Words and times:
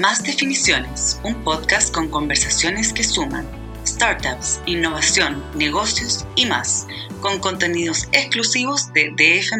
Más 0.00 0.24
Definiciones, 0.24 1.20
un 1.22 1.44
podcast 1.44 1.94
con 1.94 2.08
conversaciones 2.08 2.94
que 2.94 3.04
suman 3.04 3.46
startups, 3.86 4.62
innovación, 4.64 5.44
negocios 5.54 6.26
y 6.34 6.46
más, 6.46 6.88
con 7.20 7.38
contenidos 7.40 8.08
exclusivos 8.12 8.90
de 8.94 9.10
DF. 9.10 9.52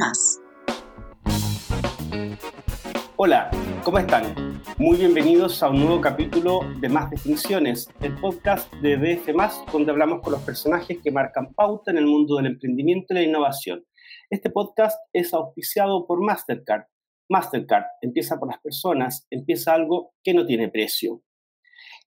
Hola, 3.17 3.51
¿cómo 3.85 3.99
están? 3.99 4.63
Muy 4.79 4.97
bienvenidos 4.97 5.63
a 5.63 5.69
un 5.69 5.81
nuevo 5.81 6.01
capítulo 6.01 6.61
de 6.81 6.89
Más 6.89 7.11
Definiciones, 7.11 7.91
el 8.01 8.15
podcast 8.15 8.73
de 8.77 8.97
DF, 8.97 9.71
donde 9.71 9.91
hablamos 9.91 10.23
con 10.23 10.33
los 10.33 10.41
personajes 10.41 10.97
que 11.05 11.11
marcan 11.11 11.53
pauta 11.53 11.91
en 11.91 11.99
el 11.99 12.07
mundo 12.07 12.37
del 12.37 12.47
emprendimiento 12.47 13.13
y 13.13 13.17
la 13.17 13.23
innovación. 13.23 13.85
Este 14.31 14.49
podcast 14.49 14.99
es 15.13 15.35
auspiciado 15.35 16.07
por 16.07 16.23
Mastercard 16.23 16.85
Mastercard 17.33 17.85
empieza 18.03 18.39
por 18.39 18.49
las 18.49 18.61
personas, 18.61 19.27
empieza 19.31 19.73
algo 19.73 20.13
que 20.23 20.35
no 20.35 20.45
tiene 20.45 20.69
precio. 20.69 21.23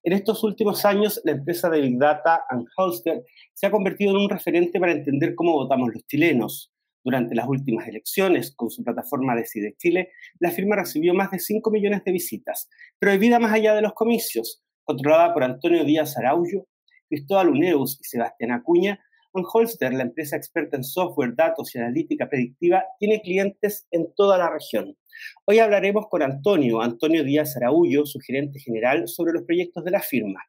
En 0.04 0.12
estos 0.12 0.44
últimos 0.44 0.84
años, 0.84 1.20
la 1.24 1.32
empresa 1.32 1.68
de 1.68 1.80
Big 1.80 1.98
Data 1.98 2.44
and 2.48 2.64
Holster 2.76 3.24
se 3.52 3.66
ha 3.66 3.72
convertido 3.72 4.12
en 4.12 4.18
un 4.18 4.30
referente 4.30 4.78
para 4.78 4.92
entender 4.92 5.34
cómo 5.34 5.52
votamos 5.52 5.92
los 5.92 6.06
chilenos. 6.06 6.72
Durante 7.02 7.34
las 7.34 7.46
últimas 7.48 7.86
elecciones, 7.86 8.54
con 8.54 8.70
su 8.70 8.82
plataforma 8.82 9.36
Decide 9.36 9.74
Chile, 9.78 10.10
la 10.40 10.50
firma 10.50 10.76
recibió 10.76 11.12
más 11.14 11.30
de 11.30 11.38
5 11.38 11.70
millones 11.70 12.02
de 12.04 12.12
visitas, 12.12 12.68
prohibida 12.98 13.38
más 13.38 13.52
allá 13.52 13.74
de 13.74 13.82
los 13.82 13.94
comicios, 13.94 14.62
controlada 14.84 15.32
por 15.32 15.44
Antonio 15.44 15.84
Díaz 15.84 16.16
Araullo, 16.16 16.66
Cristóbal 17.08 17.50
Uneus 17.50 17.98
y 18.00 18.04
Sebastián 18.04 18.52
Acuña, 18.52 19.00
Holster, 19.44 19.92
la 19.92 20.02
empresa 20.02 20.36
experta 20.36 20.76
en 20.76 20.84
software, 20.84 21.34
datos 21.34 21.74
y 21.74 21.78
analítica 21.78 22.28
predictiva, 22.28 22.84
tiene 22.98 23.20
clientes 23.20 23.86
en 23.90 24.12
toda 24.14 24.38
la 24.38 24.50
región. 24.50 24.96
Hoy 25.44 25.58
hablaremos 25.58 26.06
con 26.08 26.22
Antonio, 26.22 26.80
Antonio 26.80 27.24
Díaz 27.24 27.56
Araújo, 27.56 28.06
su 28.06 28.18
gerente 28.20 28.58
general, 28.58 29.08
sobre 29.08 29.32
los 29.32 29.42
proyectos 29.42 29.84
de 29.84 29.90
la 29.90 30.00
firma. 30.00 30.40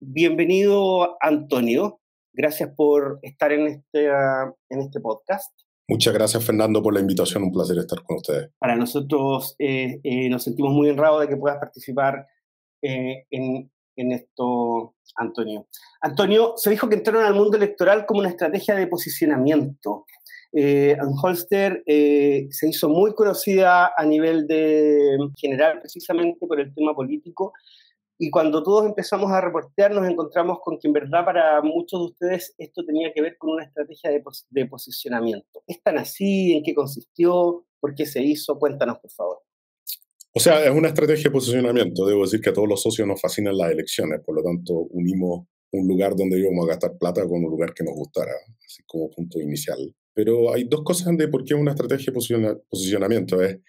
Bienvenido, 0.00 1.16
Antonio. 1.20 2.00
Gracias 2.32 2.70
por 2.76 3.18
estar 3.22 3.52
en 3.52 3.66
este, 3.66 4.06
en 4.06 4.80
este 4.80 5.00
podcast. 5.00 5.52
Muchas 5.88 6.12
gracias, 6.14 6.44
Fernando, 6.44 6.82
por 6.82 6.92
la 6.92 7.00
invitación. 7.00 7.44
Un 7.44 7.52
placer 7.52 7.78
estar 7.78 8.02
con 8.02 8.16
ustedes. 8.16 8.50
Para 8.58 8.74
nosotros 8.74 9.54
eh, 9.58 10.00
eh, 10.02 10.28
nos 10.28 10.42
sentimos 10.42 10.72
muy 10.72 10.90
honrados 10.90 11.20
de 11.20 11.28
que 11.28 11.36
puedas 11.36 11.58
participar 11.58 12.26
eh, 12.82 13.24
en, 13.30 13.70
en 13.94 14.12
esto, 14.12 14.96
Antonio. 15.14 15.68
Antonio, 16.00 16.54
se 16.56 16.70
dijo 16.70 16.88
que 16.88 16.96
entraron 16.96 17.24
al 17.24 17.34
mundo 17.34 17.56
electoral 17.56 18.04
como 18.04 18.20
una 18.20 18.30
estrategia 18.30 18.74
de 18.74 18.88
posicionamiento. 18.88 20.06
Eh, 20.58 20.96
Holster 21.22 21.82
eh, 21.84 22.48
se 22.50 22.70
hizo 22.70 22.88
muy 22.88 23.14
conocida 23.14 23.92
a 23.94 24.06
nivel 24.06 24.46
de 24.46 25.18
general 25.36 25.80
precisamente 25.80 26.46
por 26.46 26.58
el 26.58 26.72
tema 26.74 26.94
político 26.94 27.52
y 28.16 28.30
cuando 28.30 28.62
todos 28.62 28.86
empezamos 28.86 29.30
a 29.32 29.42
reportear 29.42 29.92
nos 29.92 30.08
encontramos 30.08 30.60
con 30.64 30.78
que 30.78 30.88
en 30.88 30.94
verdad 30.94 31.26
para 31.26 31.60
muchos 31.60 32.00
de 32.00 32.06
ustedes 32.06 32.54
esto 32.56 32.86
tenía 32.86 33.12
que 33.12 33.20
ver 33.20 33.36
con 33.36 33.50
una 33.50 33.64
estrategia 33.64 34.10
de, 34.10 34.22
de 34.48 34.66
posicionamiento. 34.66 35.62
¿Es 35.66 35.82
tan 35.82 35.98
así? 35.98 36.54
¿En 36.54 36.62
qué 36.62 36.74
consistió? 36.74 37.66
¿Por 37.78 37.94
qué 37.94 38.06
se 38.06 38.22
hizo? 38.22 38.58
Cuéntanos, 38.58 38.98
por 38.98 39.10
favor. 39.10 39.42
O 40.32 40.40
sea, 40.40 40.64
es 40.64 40.70
una 40.70 40.88
estrategia 40.88 41.24
de 41.24 41.32
posicionamiento. 41.32 42.06
Debo 42.06 42.22
decir 42.22 42.40
que 42.40 42.48
a 42.48 42.54
todos 42.54 42.68
los 42.68 42.80
socios 42.80 43.06
nos 43.06 43.20
fascinan 43.20 43.58
las 43.58 43.72
elecciones, 43.72 44.22
por 44.24 44.34
lo 44.34 44.42
tanto 44.42 44.72
unimos 44.72 45.48
un 45.72 45.86
lugar 45.86 46.16
donde 46.16 46.38
íbamos 46.40 46.64
a 46.64 46.68
gastar 46.68 46.96
plata 46.98 47.28
con 47.28 47.44
un 47.44 47.50
lugar 47.50 47.74
que 47.74 47.84
nos 47.84 47.94
gustara, 47.94 48.32
así 48.64 48.82
como 48.86 49.10
punto 49.10 49.38
inicial. 49.38 49.94
Pero 50.16 50.52
hay 50.52 50.64
dos 50.64 50.82
cosas 50.82 51.14
de 51.16 51.28
por 51.28 51.44
qué 51.44 51.54
una 51.54 51.72
estrategia 51.72 52.12
de 52.12 52.56
posicionamiento. 52.70 53.40
Es, 53.42 53.60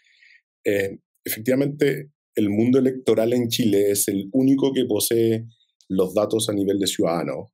efectivamente, 1.23 2.11
el 2.35 2.49
mundo 2.49 2.79
electoral 2.79 3.33
en 3.33 3.49
Chile 3.49 3.91
es 3.91 4.07
el 4.07 4.29
único 4.31 4.71
que 4.71 4.85
posee 4.85 5.45
los 5.89 6.13
datos 6.13 6.47
a 6.49 6.53
nivel 6.53 6.79
de 6.79 6.87
ciudadano. 6.87 7.51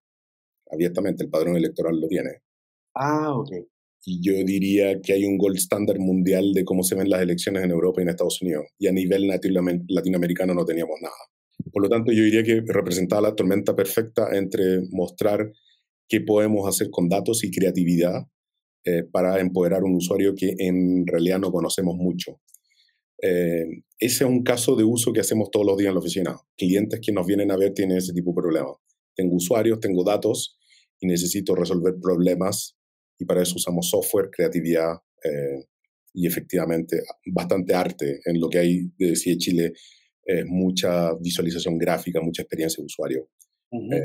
Abiertamente, 0.72 1.24
el 1.24 1.32
padrón 1.32 1.58
electoral 1.58 2.00
lo 2.00 2.08
tiene. 2.08 2.44
Ah, 2.94 3.36
ok 3.36 3.50
y 4.06 4.22
yo 4.22 4.34
diría 4.44 5.00
que 5.02 5.14
hay 5.14 5.26
un 5.26 5.38
gold 5.38 5.58
standard 5.58 6.00
mundial 6.00 6.54
de 6.54 6.66
cómo 6.66 6.84
se 6.84 6.96
ven 6.96 7.10
las 7.10 7.22
elecciones 7.22 7.64
en 7.64 7.72
Europa 7.72 8.02
y 8.02 8.04
en 8.04 8.10
Estados 8.10 8.42
Unidos. 8.42 8.66
Y 8.78 8.88
a 8.88 8.92
nivel 8.92 9.28
latinoamericano 9.28 10.54
no 10.54 10.66
teníamos 10.66 11.00
nada. 11.02 11.16
Por 11.72 11.84
lo 11.84 11.90
tanto, 11.90 12.12
yo 12.12 12.24
diría 12.24 12.44
que 12.44 12.62
representaba 12.66 13.30
la 13.30 13.36
tormenta 13.36 13.76
perfecta 13.76 14.36
entre 14.36 14.82
mostrar 14.92 15.52
qué 16.10 16.20
podemos 16.20 16.68
hacer 16.68 16.90
con 16.90 17.08
datos 17.08 17.44
y 17.44 17.52
creatividad 17.52 18.26
eh, 18.86 19.04
para 19.04 19.40
empoderar 19.40 19.82
a 19.82 19.86
un 19.86 19.96
usuario 19.96 20.36
que 20.36 20.56
en 20.58 21.06
realidad 21.08 21.40
no 21.40 21.52
conocemos 21.52 21.96
mucho. 21.96 22.40
Eh, 23.22 23.66
ese 23.98 24.24
es 24.26 24.30
un 24.30 24.44
caso 24.44 24.76
de 24.76 24.84
uso 24.84 25.14
que 25.14 25.22
hacemos 25.22 25.50
todos 25.50 25.66
los 25.66 25.78
días 25.78 25.90
en 25.90 25.94
la 25.94 26.02
oficina. 26.02 26.36
Clientes 26.58 27.00
que 27.02 27.14
nos 27.14 27.26
vienen 27.26 27.52
a 27.52 27.58
ver 27.58 27.74
tienen 27.74 27.98
ese 27.98 28.12
tipo 28.12 28.32
de 28.32 28.42
problemas. 28.42 28.74
Tengo 29.16 29.36
usuarios, 29.36 29.80
tengo 29.80 30.04
datos 30.04 30.58
y 31.00 31.08
necesito 31.08 31.56
resolver 31.56 31.96
problemas 32.02 32.78
y 33.18 33.26
para 33.26 33.42
eso 33.42 33.56
usamos 33.56 33.90
software, 33.90 34.30
creatividad 34.30 34.98
eh, 35.24 35.66
y 36.14 36.28
efectivamente 36.28 37.02
bastante 37.26 37.74
arte 37.74 38.20
en 38.26 38.40
lo 38.40 38.50
que 38.50 38.60
hay 38.60 38.92
de 38.98 39.16
CIE 39.16 39.38
Chile, 39.38 39.74
eh, 40.26 40.44
mucha 40.46 41.14
visualización 41.16 41.78
gráfica, 41.78 42.22
mucha 42.22 42.42
experiencia 42.42 42.82
de 42.82 42.86
usuario. 42.86 43.30
Eh, 43.74 44.02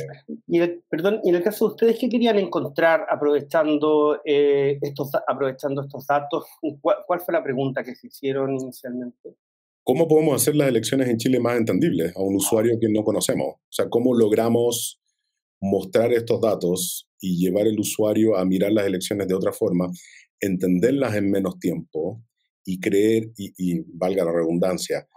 y, 0.47 0.61
perdón, 0.89 1.21
y 1.23 1.29
en 1.29 1.35
el 1.35 1.43
caso 1.43 1.67
de 1.67 1.71
ustedes, 1.73 1.99
¿qué 1.99 2.09
querían 2.09 2.39
encontrar 2.39 3.07
aprovechando, 3.11 4.21
estos, 4.25 5.11
aprovechando 5.27 5.83
estos 5.83 6.07
datos? 6.07 6.45
¿Cuál, 6.81 6.97
¿Cuál, 7.07 7.21
fue 7.21 7.35
la 7.35 7.43
pregunta 7.43 7.85
que 7.85 7.95
se 7.95 8.07
hicieron 8.07 8.55
inicialmente? 8.55 9.37
¿Cómo 9.85 10.09
podemos 10.09 10.41
hacer 10.41 10.57
las 10.57 10.69
elecciones 10.69 11.09
en 11.09 11.19
Chile 11.19 11.41
más 11.41 11.59
entendibles 11.59 12.17
a 12.17 12.21
un 12.21 12.37
usuario 12.37 12.79
que 12.81 12.89
no 12.89 13.05
conocemos? 13.05 13.57
O 13.57 13.73
sea, 13.73 13.89
¿cómo 13.89 14.15
logramos 14.15 15.01
mostrar 15.61 16.13
estos 16.13 16.41
datos 16.41 17.09
y 17.21 17.37
llevar 17.39 17.67
el 17.67 17.79
usuario 17.79 18.37
a 18.37 18.45
mirar 18.45 18.73
las 18.73 18.87
elecciones 18.87 19.27
de 19.29 19.35
otra 19.35 19.53
forma, 19.53 19.91
entenderlas 20.41 21.17
en 21.17 21.31
menos 21.31 21.59
tiempo 21.59 22.23
y 22.65 22.81
creer, 22.81 23.31
y, 23.37 23.81
valga 23.95 24.25
la 24.25 24.33
redundancia, 24.33 25.09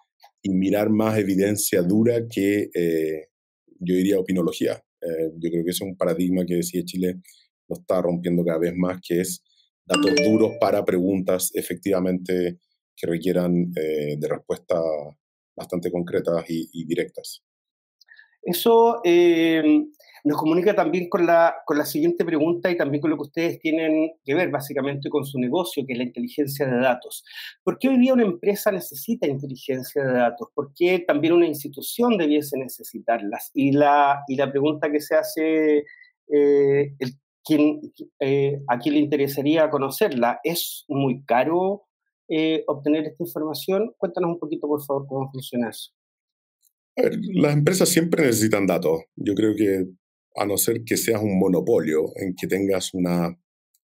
y 0.41 0.49
mirar 0.49 0.89
más 0.89 1.17
evidencia 1.17 1.81
dura 1.81 2.27
que, 2.27 2.69
eh, 2.73 3.27
yo 3.81 3.95
diría, 3.95 4.19
opinología. 4.19 4.81
Eh, 5.01 5.31
yo 5.37 5.49
creo 5.49 5.63
que 5.65 5.71
es 5.71 5.81
un 5.81 5.97
paradigma 5.97 6.45
que 6.45 6.55
decía 6.55 6.83
Chile 6.85 7.21
lo 7.67 7.75
está 7.75 8.01
rompiendo 8.01 8.43
cada 8.43 8.59
vez 8.59 8.73
más, 8.75 8.99
que 9.01 9.21
es 9.21 9.43
datos 9.85 10.13
duros 10.23 10.51
para 10.59 10.85
preguntas 10.85 11.51
efectivamente 11.53 12.59
que 12.95 13.07
requieran 13.07 13.71
eh, 13.75 14.15
de 14.17 14.27
respuestas 14.27 14.81
bastante 15.55 15.91
concretas 15.91 16.45
y, 16.49 16.85
directas. 16.85 17.43
Eso 18.41 19.01
nos 20.23 20.37
comunica 20.37 20.75
también 20.75 21.09
con 21.09 21.25
la, 21.25 21.55
con 21.65 21.77
la 21.77 21.85
siguiente 21.85 22.23
pregunta 22.25 22.69
y 22.69 22.77
también 22.77 23.01
con 23.01 23.09
lo 23.09 23.17
que 23.17 23.23
ustedes 23.23 23.59
tienen 23.59 24.11
que 24.23 24.35
ver 24.35 24.49
básicamente 24.49 25.09
con 25.09 25.25
su 25.25 25.39
negocio, 25.39 25.83
que 25.85 25.93
es 25.93 25.97
la 25.97 26.05
inteligencia 26.05 26.65
de 26.67 26.79
datos. 26.79 27.23
¿Por 27.63 27.79
qué 27.79 27.89
hoy 27.89 27.99
día 27.99 28.13
una 28.13 28.23
empresa 28.23 28.71
necesita 28.71 29.27
inteligencia 29.27 30.03
de 30.03 30.13
datos? 30.13 30.49
¿Por 30.53 30.73
qué 30.73 30.99
también 30.99 31.33
una 31.33 31.47
institución 31.47 32.17
debiese 32.17 32.57
necesitarlas? 32.57 33.51
Y 33.53 33.71
la, 33.71 34.23
y 34.27 34.35
la 34.35 34.51
pregunta 34.51 34.91
que 34.91 34.99
se 34.99 35.15
hace, 35.15 35.85
eh, 36.27 36.95
el, 36.99 37.17
eh, 38.19 38.61
¿a 38.67 38.77
quién 38.77 38.95
le 38.95 39.01
interesaría 39.01 39.69
conocerla? 39.69 40.39
¿Es 40.43 40.85
muy 40.87 41.23
caro 41.25 41.83
eh, 42.27 42.63
obtener 42.67 43.05
esta 43.05 43.23
información? 43.23 43.93
Cuéntanos 43.97 44.31
un 44.31 44.39
poquito, 44.39 44.67
por 44.67 44.83
favor, 44.83 45.07
cómo 45.07 45.31
funciona 45.31 45.69
eso. 45.69 45.91
Las 46.95 47.53
empresas 47.53 47.89
siempre 47.89 48.25
necesitan 48.25 48.67
datos. 48.67 49.03
Yo 49.15 49.33
creo 49.33 49.55
que 49.55 49.87
a 50.35 50.45
no 50.45 50.57
ser 50.57 50.83
que 50.83 50.97
seas 50.97 51.21
un 51.21 51.37
monopolio 51.37 52.11
en 52.15 52.35
que 52.35 52.47
tengas 52.47 52.93
una 52.93 53.37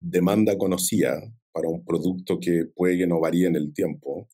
demanda 0.01 0.57
conocida 0.59 1.21
para 1.53 1.69
un 1.69 1.85
producto 1.85 2.39
que 2.39 2.67
puede 2.75 2.99
que 2.99 3.07
no 3.07 3.21
varíe 3.21 3.47
en 3.47 3.57
el 3.57 3.73
tiempo, 3.73 4.29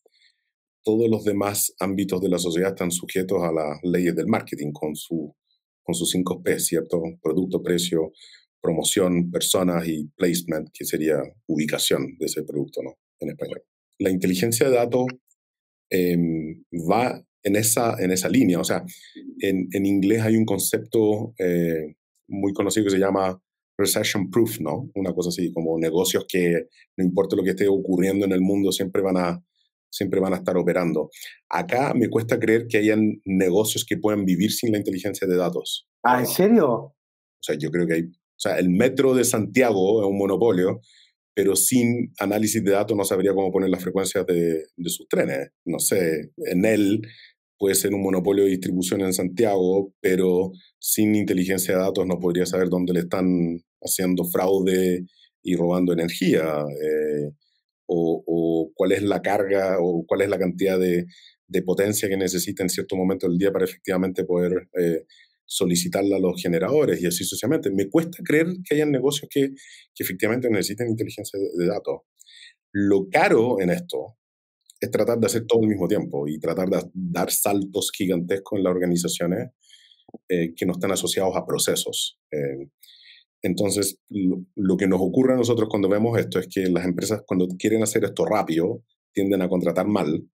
todos 0.83 1.09
los 1.09 1.25
demás 1.25 1.73
ámbitos 1.79 2.21
de 2.21 2.29
la 2.29 2.39
sociedad 2.39 2.71
están 2.71 2.91
sujetos 2.91 3.43
a 3.43 3.53
las 3.53 3.79
leyes 3.85 4.17
del 4.17 4.27
marketing 4.27 4.73
con, 4.73 4.97
su, 4.97 5.35
con 5.83 5.95
sus 5.95 6.11
cinco 6.11 6.43
P, 6.43 6.59
¿cierto? 6.59 7.01
Producto, 7.23 7.63
precio, 7.63 8.13
promoción, 8.61 9.31
personas 9.31 9.87
y 9.87 10.09
placement, 10.17 10.71
que 10.73 10.85
sería 10.85 11.23
ubicación 11.47 12.17
de 12.19 12.27
ese 12.27 12.43
producto, 12.43 12.83
¿no? 12.83 12.99
En 13.21 13.31
español. 13.31 13.63
La 13.99 14.11
inteligencia 14.11 14.69
de 14.69 14.75
datos 14.75 15.07
em, 15.91 16.65
va 16.73 17.25
en 17.43 17.57
esa, 17.57 17.97
en 17.99 18.11
esa 18.11 18.29
línea. 18.29 18.61
O 18.61 18.65
sea, 18.65 18.85
en, 19.41 19.69
en 19.73 19.87
inglés 19.87 20.23
hay 20.23 20.37
un 20.37 20.45
concepto 20.45 21.35
eh, 21.39 21.95
muy 22.29 22.53
conocido 22.53 22.85
que 22.85 22.93
se 22.93 22.99
llama 22.99 23.41
recession 23.79 24.31
proof, 24.31 24.61
¿no? 24.61 24.91
Una 24.95 25.13
cosa 25.13 25.31
así, 25.31 25.53
como 25.53 25.79
negocios 25.79 26.25
que 26.29 26.69
no 26.97 27.05
importa 27.05 27.37
lo 27.37 27.43
que 27.43 27.51
esté 27.51 27.69
ocurriendo 27.69 28.25
en 28.25 28.33
el 28.33 28.41
mundo, 28.41 28.71
siempre 28.71 29.03
van 29.03 29.17
a, 29.17 29.45
siempre 29.91 30.21
van 30.21 30.35
a 30.35 30.37
estar 30.37 30.57
operando. 30.57 31.11
Acá 31.49 31.93
me 31.95 32.09
cuesta 32.09 32.39
creer 32.39 32.67
que 32.69 32.79
hayan 32.79 33.21
negocios 33.25 33.85
que 33.85 33.99
puedan 33.99 34.25
vivir 34.25 34.53
sin 34.53 34.73
la 34.73 34.79
inteligencia 34.79 35.27
de 35.27 35.37
datos. 35.37 35.87
Ah, 36.03 36.21
¿en 36.21 36.27
serio? 36.27 36.69
O 36.71 36.95
sea, 37.41 37.57
yo 37.59 37.71
creo 37.71 37.87
que 37.87 37.95
hay, 37.95 38.03
o 38.03 38.39
sea, 38.39 38.59
el 38.59 38.71
metro 38.71 39.15
de 39.15 39.25
Santiago 39.25 40.03
es 40.03 40.09
un 40.09 40.19
monopolio, 40.19 40.81
pero 41.35 41.57
sin 41.57 42.13
análisis 42.19 42.63
de 42.63 42.73
datos 42.73 42.97
no 42.97 43.05
sabría 43.05 43.35
cómo 43.35 43.51
poner 43.51 43.71
las 43.71 43.83
frecuencias 43.83 44.27
de, 44.27 44.65
de 44.77 44.91
sus 44.91 45.09
trenes. 45.09 45.51
No 45.65 45.79
sé, 45.79 46.31
en 46.37 46.65
él 46.65 47.03
puede 47.63 47.77
ser 47.77 47.95
un 47.95 48.03
monopolio 48.03 48.43
de 48.43 48.51
distribución 48.51 49.03
en 49.03 49.13
Santiago, 49.13 49.95
pero 50.01 50.51
sin 50.81 51.15
inteligencia 51.15 51.77
de 51.77 51.81
datos 51.81 52.05
no 52.05 52.19
podría 52.19 52.45
saber 52.45 52.69
dónde 52.69 52.93
le 52.93 52.99
están 52.99 53.63
haciendo 53.81 54.25
fraude 54.25 55.07
y 55.45 55.55
robando 55.55 55.93
energía, 55.93 56.43
eh, 56.43 57.31
o, 57.87 58.73
cuál 58.75 58.91
es 58.91 59.05
la 59.05 59.23
carga 59.23 59.77
o 59.79 60.05
cuál 60.05 60.23
es 60.23 60.29
la 60.29 60.41
cantidad 60.41 60.77
de, 60.77 61.07
potencia 61.65 62.09
que 62.09 62.17
necesita 62.17 62.65
en 62.65 62.69
cierto 62.69 62.97
momento 62.97 63.29
del 63.29 63.39
día 63.39 63.53
para 63.53 63.67
efectivamente 63.67 64.25
poder 64.25 64.69
eh, 64.77 65.05
solicitarla 65.47 66.17
a 66.17 66.19
los 66.19 66.43
generadores 66.43 67.01
y 67.01 67.07
así 67.07 67.23
sucesivamente. 67.23 67.71
Me 67.71 67.89
cuesta 67.89 68.25
creer 68.25 68.49
que 68.65 68.75
hayan 68.75 68.91
negocios 68.91 69.29
que, 69.31 69.51
que 69.95 70.03
efectivamente 70.03 70.51
necesiten 70.51 70.89
inteligencia 70.89 71.39
de 71.39 71.67
datos. 71.67 72.01
Lo 72.73 73.09
caro 73.09 73.61
en 73.61 73.71
esto 73.71 74.17
es 74.83 74.91
tratar 74.91 75.19
de 75.21 75.27
hacer 75.27 75.47
todo 75.47 75.63
al 75.63 75.69
mismo 75.69 75.87
tiempo 75.87 76.27
y 76.27 76.41
tratar 76.41 76.69
de 76.69 76.83
dar 76.93 77.31
saltos 77.31 77.93
gigantescos 77.97 78.59
en 78.59 78.65
las 78.65 78.73
organizaciones 78.73 79.51
eh, 80.29 80.53
que 80.57 80.67
no 80.67 80.73
están 80.73 80.91
asociados 80.91 81.37
a 81.37 81.47
procesos. 81.47 82.19
Eh, 82.33 82.69
entonces, 83.43 84.01
lo, 84.09 84.77
que 84.77 84.89
nos 84.89 85.01
ocurre 85.01 85.35
a 85.35 85.37
nosotros 85.37 85.69
cuando 85.71 85.89
vemos 85.89 86.19
esto 86.19 86.41
es 86.41 86.49
que 86.53 86.67
las 86.69 86.85
empresas 86.85 87.23
cuando 87.25 87.47
quieren 87.57 87.85
hacer 87.85 88.03
esto 88.03 88.25
rápido 88.25 88.83
tienden 89.13 89.43
a 89.43 89.49
contratar 89.49 89.87
mal, 89.87 90.29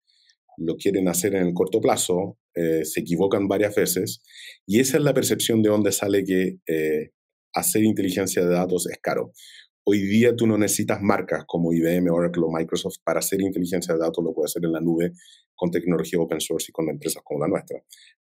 lo 0.57 0.75
quieren 0.75 1.07
hacer 1.07 1.33
en 1.33 1.47
el 1.47 1.53
corto 1.56 1.81
plazo, 1.81 2.38
eh, 2.53 2.86
se 2.86 3.00
equivocan 3.00 3.47
varias 3.47 3.74
veces 3.74 4.21
y 4.68 4.80
esa 4.80 4.97
es 4.97 5.03
la 5.03 5.15
percepción 5.15 5.63
de 5.63 5.69
donde 5.69 5.92
sale 5.92 6.24
que 6.24 6.59
hacer 7.51 7.83
inteligencia 7.83 8.44
de 8.44 8.53
datos 8.53 8.88
es 8.88 9.00
caro. 9.01 9.31
Hoy 9.88 10.02
día 10.02 10.36
tú 10.36 10.48
no 10.48 10.58
necesitas 10.58 11.00
marcas 11.00 11.44
como 11.46 11.72
IBM, 11.72 12.10
Oracle 12.10 12.42
o 12.44 12.52
Microsoft 12.52 12.98
para 13.04 13.20
hacer 13.20 13.40
inteligencia 13.40 13.94
de 13.94 14.00
datos, 14.00 14.24
lo 14.24 14.34
puede 14.34 14.46
hacer 14.46 14.66
en 14.66 14.72
la 14.72 14.82
nube 14.82 15.12
con 15.54 15.70
tecnología 15.70 16.20
open 16.20 16.42
source 16.42 16.68
y 16.70 16.72
con 16.72 16.90
empresas 16.90 17.22
como 17.24 17.42
la 17.42 17.48
nuestra. 17.48 17.84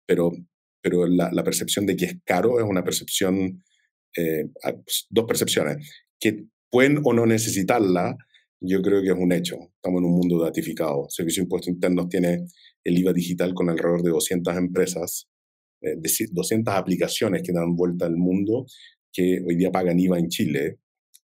Pero, 0.05 0.33
pero 0.83 1.07
la, 1.07 1.45
percepción 1.45 1.87
de 1.87 1.95
que 1.95 2.07
es 2.07 2.17
caro 2.25 2.59
es 2.59 2.67
una 2.69 2.83
percepción, 2.83 3.63
eh, 4.17 4.49
pues, 4.85 5.07
dos 5.11 5.27
percepciones, 5.27 5.89
que 6.19 6.45
pueden 6.69 7.01
o 7.05 7.13
no 7.13 7.25
necesitarla, 7.25 8.17
yo 8.61 8.83
creo 8.83 9.01
que 9.01 9.11
es 9.11 9.17
un 9.17 9.31
hecho. 9.31 9.57
Estamos 9.77 10.01
en 10.01 10.07
un 10.07 10.17
mundo 10.17 10.43
datificado. 10.43 11.07
Servicio 11.09 11.41
de 11.41 11.45
Impuestos 11.45 11.69
Internos 11.69 12.09
tiene 12.09 12.47
el 12.83 12.99
IVA 12.99 13.13
digital 13.13 13.55
con 13.55 13.71
alrededor 13.71 14.03
de 14.03 14.11
200 14.11 14.57
empresas, 14.57 15.29
eh, 15.83 15.95
200 16.33 16.75
aplicaciones 16.75 17.43
que 17.45 17.53
dan 17.53 17.77
vuelta 17.77 18.07
al 18.07 18.17
mundo 18.17 18.67
que 19.13 19.41
hoy 19.47 19.55
día 19.55 19.71
pagan 19.71 20.01
IVA 20.01 20.19
en 20.19 20.29
Chile 20.29 20.79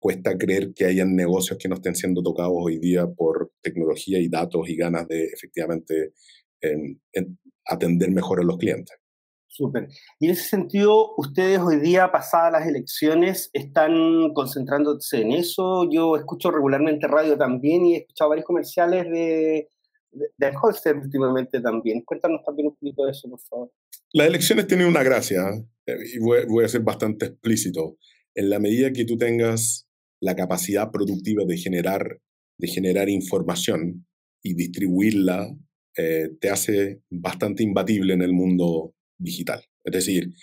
cuesta 0.01 0.36
creer 0.36 0.74
que 0.74 0.86
hayan 0.86 1.15
negocios 1.15 1.59
que 1.59 1.69
no 1.69 1.75
estén 1.75 1.94
siendo 1.94 2.24
tocados 2.24 2.56
hoy 2.56 2.80
día 2.80 3.06
por 3.07 3.51
tecnología 3.62 4.19
y 4.19 4.30
datos 4.30 4.68
y 4.68 4.75
ganas 4.75 5.07
de 5.07 5.25
efectivamente 5.25 6.13
atender 7.65 8.12
mejor 8.12 8.39
a 8.39 8.44
los 8.44 8.57
clientes. 8.57 8.98
Súper. 9.48 9.89
Y 10.19 10.25
en 10.25 10.31
ese 10.31 10.44
sentido, 10.44 11.13
ustedes 11.18 11.59
hoy 11.59 11.80
día, 11.80 12.12
pasadas 12.12 12.53
las 12.53 12.68
elecciones, 12.68 13.50
están 13.53 14.33
concentrándose 14.33 15.21
en 15.21 15.33
eso. 15.33 15.88
Yo 15.92 16.15
escucho 16.15 16.50
regularmente 16.50 17.06
radio 17.07 17.38
también 17.38 17.86
y 17.86 17.95
he 17.95 17.98
escuchado 18.00 18.30
varios 18.30 18.45
comerciales 18.45 19.03
de, 19.12 19.68
de, 20.12 20.51
Holster 20.59 20.98
últimamente 20.98 21.62
también. 21.62 22.01
Cuéntanos 22.01 22.42
también 22.44 22.69
un 22.69 22.75
poquito 22.75 23.06
de 23.06 23.12
eso, 23.12 23.30
por 23.30 23.39
favor. 23.42 23.71
Las 24.13 24.27
elecciones 24.27 24.68
tienen 24.68 24.88
una 24.88 25.03
gracia, 25.03 25.50
eh, 25.86 25.98
y 26.13 26.19
voy 26.19 26.63
a 26.65 26.68
ser 26.68 26.81
bastante 26.81 27.27
explícito. 27.27 27.98
En 28.33 28.50
la 28.50 28.59
medida 28.59 28.92
que 28.94 29.06
tú 29.06 29.18
tengas 29.18 29.90
la 30.21 30.35
capacidad 30.35 30.91
productiva 30.91 31.44
de 31.45 31.57
generar, 31.57 32.19
de 32.57 32.68
generar 32.68 33.09
información 33.09 34.06
y 34.44 34.53
distribuirla 34.53 35.53
eh, 35.97 36.29
te 36.39 36.50
hace 36.50 37.01
bastante 37.09 37.63
imbatible 37.63 38.13
en 38.13 38.21
el 38.21 38.31
mundo 38.31 38.94
digital. 39.18 39.63
Es 39.83 39.94
decir, 39.94 40.33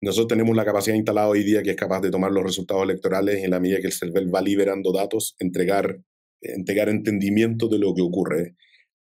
nosotros 0.00 0.28
tenemos 0.28 0.54
la 0.54 0.64
capacidad 0.64 0.96
instalada 0.96 1.28
hoy 1.28 1.42
día 1.42 1.62
que 1.62 1.70
es 1.70 1.76
capaz 1.76 2.00
de 2.00 2.10
tomar 2.10 2.32
los 2.32 2.44
resultados 2.44 2.84
electorales 2.84 3.42
en 3.42 3.50
la 3.50 3.60
medida 3.60 3.80
que 3.80 3.86
el 3.86 3.92
CERVEL 3.92 4.34
va 4.34 4.42
liberando 4.42 4.92
datos, 4.92 5.36
entregar, 5.38 6.00
entregar 6.40 6.88
entendimiento 6.88 7.68
de 7.68 7.78
lo 7.78 7.94
que 7.94 8.02
ocurre 8.02 8.56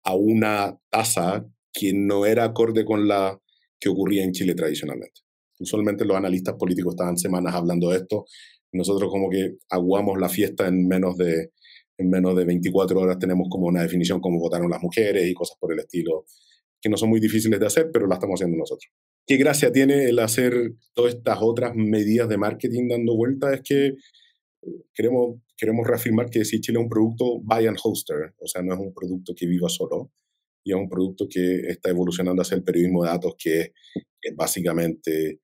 a 0.05 0.15
una 0.15 0.79
tasa 0.91 1.47
que 1.73 1.93
no 1.93 2.27
era 2.27 2.45
acorde 2.45 2.85
con 2.85 3.07
la 3.07 3.39
que 3.79 3.89
ocurría 3.89 4.25
en 4.25 4.33
Chile 4.33 4.55
tradicionalmente. 4.55 5.21
Usualmente 5.59 6.05
los 6.05 6.17
analistas 6.17 6.55
políticos 6.55 6.95
estaban 6.95 7.19
semanas 7.19 7.55
hablando 7.55 7.91
de 7.91 7.99
esto 7.99 8.25
nosotros 8.73 9.11
como 9.11 9.31
que 9.31 9.57
aguamos 9.71 10.19
la 10.19 10.29
fiesta 10.29 10.67
en 10.69 10.87
menos 10.87 11.17
de, 11.17 11.53
en 11.99 12.11
menos 12.11 12.37
de 12.37 12.45
24 12.45 12.99
horas 12.99 13.19
tenemos 13.19 13.49
como 13.51 13.67
una 13.67 13.83
definición 13.83 14.21
como 14.21 14.39
votaron 14.39 14.71
las 14.71 14.83
mujeres 14.83 15.27
y 15.29 15.35
cosas 15.35 15.57
por 15.59 15.73
el 15.73 15.81
estilo, 15.81 16.25
que 16.81 16.89
no 16.89 16.97
son 16.97 17.09
muy 17.09 17.21
difíciles 17.21 17.59
de 17.59 17.67
hacer, 17.67 17.91
pero 17.93 18.07
la 18.07 18.15
estamos 18.15 18.39
haciendo 18.41 18.59
nosotros. 18.59 18.93
¿Qué 19.27 19.37
gracia 19.37 19.73
tiene 19.73 20.05
el 20.05 20.19
hacer 20.19 20.73
todas 20.95 21.15
estas 21.15 21.39
otras 21.41 21.75
medidas 21.75 22.29
de 22.29 22.37
marketing 22.37 22.89
dando 22.89 23.17
vuelta? 23.17 23.53
Es 23.53 23.63
que 23.63 23.95
queremos, 24.95 25.41
queremos 25.57 25.87
reafirmar 25.87 26.31
que 26.31 26.45
si 26.45 26.61
Chile 26.61 26.79
es 26.79 26.85
un 26.85 26.89
producto 26.89 27.41
buy 27.43 27.67
and 27.67 27.79
hoster, 27.83 28.35
o 28.39 28.47
sea, 28.47 28.63
no 28.63 28.75
es 28.75 28.81
un 28.81 28.93
producto 28.93 29.35
que 29.35 29.47
viva 29.47 29.69
solo, 29.69 30.13
y 30.65 30.73
es 30.73 30.77
un 30.77 30.89
producto 30.89 31.27
que 31.31 31.61
está 31.69 31.91
evolucionando 31.91 32.43
hacia 32.43 32.57
el 32.57 32.65
periodismo 32.65 33.05
de 33.05 33.11
datos, 33.11 33.35
que 33.39 33.73
es 34.21 34.37
básicamente 34.37 35.41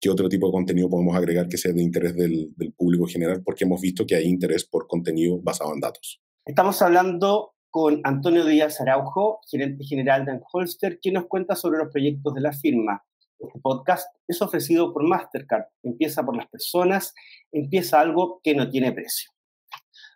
qué 0.00 0.10
otro 0.10 0.28
tipo 0.28 0.46
de 0.46 0.52
contenido 0.52 0.90
podemos 0.90 1.16
agregar 1.16 1.48
que 1.48 1.58
sea 1.58 1.72
de 1.72 1.82
interés 1.82 2.14
del, 2.14 2.52
público 2.76 3.06
general, 3.06 3.42
porque 3.42 3.64
hemos 3.64 3.80
visto 3.80 4.06
que 4.06 4.16
hay 4.16 4.26
interés 4.26 4.64
por 4.64 4.86
contenido 4.86 5.38
basado 5.40 5.72
en 5.72 5.80
datos. 5.80 6.20
Estamos 6.44 6.80
hablando 6.82 7.54
con 7.70 8.00
Antonio 8.04 8.44
Díaz 8.44 8.80
Araujo, 8.80 9.40
gerente 9.50 9.84
general 9.84 10.24
de 10.24 10.40
Holster, 10.52 10.98
quien 11.00 11.14
nos 11.14 11.26
cuenta 11.26 11.54
sobre 11.56 11.78
los 11.78 11.92
proyectos 11.92 12.34
de 12.34 12.40
la 12.40 12.52
firma. 12.52 13.02
Este 13.38 13.58
podcast 13.60 14.08
es 14.26 14.40
ofrecido 14.40 14.92
por 14.92 15.06
Mastercard. 15.06 15.64
Empieza 15.82 16.24
por 16.24 16.36
las 16.36 16.48
personas, 16.48 17.12
empieza 17.52 18.00
algo 18.00 18.40
que 18.42 18.54
no 18.54 18.70
tiene 18.70 18.92
precio. 18.92 19.30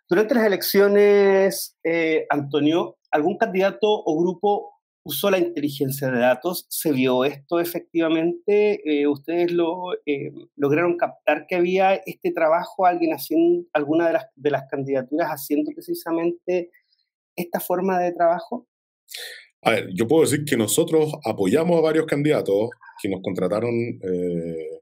Durante 0.09 0.35
las 0.35 0.45
elecciones, 0.45 1.77
eh, 1.83 2.25
Antonio, 2.29 2.97
¿algún 3.11 3.37
candidato 3.37 3.87
o 3.87 4.19
grupo 4.19 4.80
usó 5.03 5.31
la 5.31 5.39
inteligencia 5.39 6.09
de 6.09 6.19
datos, 6.19 6.65
se 6.69 6.91
vio 6.91 7.25
esto 7.25 7.59
efectivamente, 7.59 8.81
eh, 8.85 9.07
ustedes 9.07 9.51
lo, 9.51 9.93
eh, 10.05 10.31
lograron 10.55 10.97
captar 10.97 11.45
que 11.47 11.55
había 11.55 11.95
este 11.95 12.31
trabajo, 12.31 12.85
alguien 12.85 13.13
haciendo, 13.13 13.65
alguna 13.73 14.07
de 14.07 14.13
las, 14.13 14.25
de 14.35 14.51
las 14.51 14.63
candidaturas 14.69 15.29
haciendo 15.29 15.71
precisamente 15.73 16.69
esta 17.35 17.59
forma 17.59 17.99
de 17.99 18.11
trabajo. 18.11 18.67
A 19.63 19.71
ver, 19.71 19.89
yo 19.93 20.07
puedo 20.07 20.23
decir 20.23 20.43
que 20.45 20.57
nosotros 20.57 21.13
apoyamos 21.23 21.77
a 21.77 21.81
varios 21.81 22.05
candidatos 22.05 22.69
que 23.01 23.09
nos 23.09 23.21
contrataron 23.21 23.73
eh, 23.73 24.79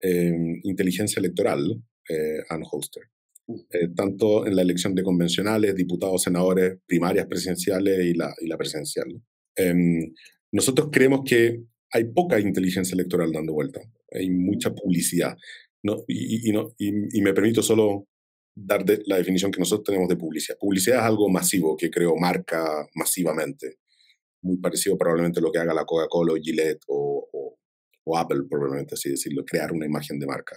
en 0.00 0.60
inteligencia 0.64 1.20
electoral, 1.20 1.82
eh, 2.08 2.38
Holster. 2.70 3.04
Mm. 3.46 3.94
tanto 3.94 4.46
en 4.46 4.56
la 4.56 4.62
elección 4.62 4.94
de 4.94 5.02
convencionales, 5.02 5.74
diputados, 5.74 6.22
senadores, 6.22 6.78
primarias 6.86 7.26
presidenciales 7.26 8.02
y 8.02 8.14
la, 8.14 8.34
y 8.40 8.46
la 8.46 8.56
presidencial. 8.56 9.20
Em, 9.56 10.12
nosotros 10.52 10.88
creemos 10.92 11.22
que 11.24 11.64
hay 11.92 12.04
poca 12.04 12.40
inteligencia 12.40 12.94
electoral 12.94 13.32
dando 13.32 13.52
vuelta, 13.52 13.80
hay 14.12 14.30
mucha 14.30 14.74
publicidad. 14.74 15.36
¿no? 15.84 16.02
Y, 16.08 16.48
y, 16.48 16.52
no, 16.52 16.74
y, 16.78 17.20
me 17.20 17.34
permito 17.34 17.62
solo 17.62 18.08
dar 18.56 18.84
la 19.06 19.18
definición 19.18 19.52
que 19.52 19.60
nosotros 19.60 19.84
tenemos 19.84 20.08
de 20.08 20.16
publicidad. 20.16 20.56
Publicidad 20.58 20.98
es 21.00 21.04
algo 21.04 21.28
masivo 21.28 21.76
que 21.76 21.90
creo 21.90 22.16
marca 22.16 22.86
masivamente, 22.94 23.78
muy 24.42 24.56
parecido 24.56 24.96
probablemente 24.96 25.40
a 25.40 25.42
lo 25.42 25.52
que 25.52 25.58
haga 25.58 25.74
la 25.74 25.84
Coca-Cola 25.84 26.32
o 26.32 26.36
Gillette 26.36 26.82
o, 26.88 27.28
o, 28.04 28.18
Apple, 28.18 28.44
probablemente 28.48 28.94
así 28.94 29.10
decirlo, 29.10 29.44
crear 29.44 29.72
una 29.72 29.86
imagen 29.86 30.18
de 30.18 30.26
marca. 30.26 30.56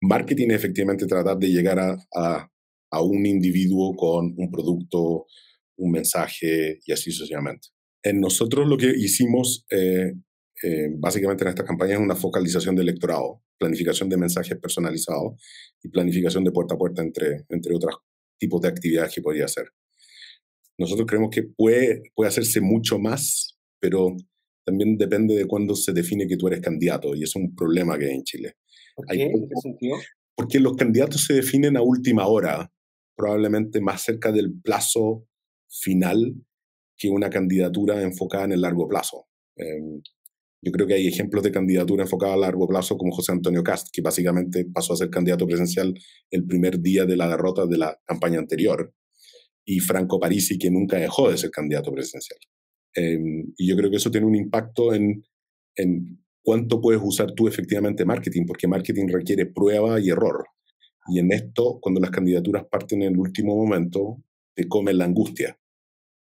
Marketing 0.00 0.48
es 0.48 0.56
efectivamente 0.56 1.06
tratar 1.06 1.38
de 1.38 1.48
llegar 1.48 1.78
a, 1.78 1.96
a, 2.14 2.50
a 2.90 3.02
un 3.02 3.26
individuo 3.26 3.94
con 3.96 4.34
un 4.36 4.50
producto, 4.50 5.26
un 5.76 5.90
mensaje 5.90 6.80
y 6.84 6.92
así 6.92 7.10
sucesivamente 7.10 7.68
nosotros 8.12 8.68
lo 8.68 8.76
que 8.76 8.90
hicimos 8.96 9.64
eh, 9.70 10.12
eh, 10.62 10.88
básicamente 10.96 11.44
en 11.44 11.48
esta 11.48 11.64
campaña 11.64 11.94
es 11.94 12.00
una 12.00 12.16
focalización 12.16 12.74
del 12.74 12.88
electorado, 12.88 13.42
planificación 13.58 14.08
de 14.08 14.16
mensajes 14.16 14.58
personalizados 14.58 15.34
y 15.82 15.88
planificación 15.88 16.44
de 16.44 16.50
puerta 16.50 16.74
a 16.74 16.78
puerta 16.78 17.02
entre, 17.02 17.44
entre 17.48 17.74
otros 17.74 17.96
tipos 18.38 18.60
de 18.62 18.68
actividades 18.68 19.14
que 19.14 19.22
podría 19.22 19.44
hacer. 19.44 19.68
Nosotros 20.78 21.06
creemos 21.06 21.30
que 21.30 21.42
puede, 21.42 22.02
puede 22.14 22.28
hacerse 22.28 22.60
mucho 22.60 22.98
más, 22.98 23.58
pero 23.80 24.16
también 24.64 24.96
depende 24.98 25.34
de 25.34 25.46
cuándo 25.46 25.74
se 25.74 25.92
define 25.92 26.26
que 26.26 26.36
tú 26.36 26.48
eres 26.48 26.60
candidato 26.60 27.14
y 27.14 27.22
es 27.22 27.34
un 27.36 27.54
problema 27.54 27.98
que 27.98 28.06
hay 28.06 28.16
en 28.16 28.24
Chile. 28.24 28.56
¿Por 28.94 29.06
qué? 29.06 29.22
¿En 29.22 29.48
qué 29.48 29.56
sentido? 29.62 29.96
Porque 30.34 30.60
los 30.60 30.76
candidatos 30.76 31.24
se 31.24 31.34
definen 31.34 31.76
a 31.76 31.82
última 31.82 32.26
hora, 32.26 32.70
probablemente 33.16 33.80
más 33.80 34.02
cerca 34.02 34.32
del 34.32 34.52
plazo 34.60 35.26
final 35.68 36.34
que 36.96 37.08
una 37.08 37.30
candidatura 37.30 38.02
enfocada 38.02 38.44
en 38.44 38.52
el 38.52 38.60
largo 38.60 38.88
plazo. 38.88 39.26
Em, 39.56 40.02
yo 40.62 40.72
creo 40.72 40.86
que 40.86 40.94
hay 40.94 41.06
ejemplos 41.06 41.42
de 41.44 41.52
candidatura 41.52 42.04
enfocada 42.04 42.34
a 42.34 42.36
largo 42.36 42.66
plazo 42.66 42.96
como 42.96 43.12
José 43.12 43.32
Antonio 43.32 43.62
Cast, 43.62 43.88
que 43.92 44.02
básicamente 44.02 44.64
pasó 44.72 44.94
a 44.94 44.96
ser 44.96 45.10
candidato 45.10 45.46
presidencial 45.46 45.94
el 46.30 46.46
primer 46.46 46.80
día 46.80 47.04
de 47.04 47.16
la 47.16 47.28
derrota 47.28 47.66
de 47.66 47.78
la 47.78 47.98
campaña 48.04 48.38
anterior, 48.38 48.92
y 49.64 49.80
Franco 49.80 50.18
Parisi, 50.18 50.58
que 50.58 50.70
nunca 50.70 50.96
dejó 50.96 51.30
de 51.30 51.36
ser 51.36 51.50
candidato 51.50 51.92
presidencial. 51.92 52.38
Em, 52.94 53.52
y 53.56 53.68
yo 53.68 53.76
creo 53.76 53.90
que 53.90 53.96
eso 53.96 54.10
tiene 54.10 54.26
un 54.26 54.34
impacto 54.34 54.94
en, 54.94 55.24
en 55.76 56.24
cuánto 56.42 56.80
puedes 56.80 57.02
usar 57.04 57.32
tú 57.32 57.48
efectivamente 57.48 58.04
marketing, 58.04 58.46
porque 58.46 58.68
marketing 58.68 59.08
requiere 59.08 59.46
prueba 59.46 60.00
y 60.00 60.10
error. 60.10 60.46
Y 61.08 61.18
en 61.18 61.32
esto, 61.32 61.78
cuando 61.80 62.00
las 62.00 62.10
candidaturas 62.10 62.64
parten 62.70 63.02
en 63.02 63.12
el 63.12 63.18
último 63.18 63.56
momento, 63.56 64.22
te 64.54 64.66
comen 64.66 64.98
la 64.98 65.04
angustia 65.04 65.58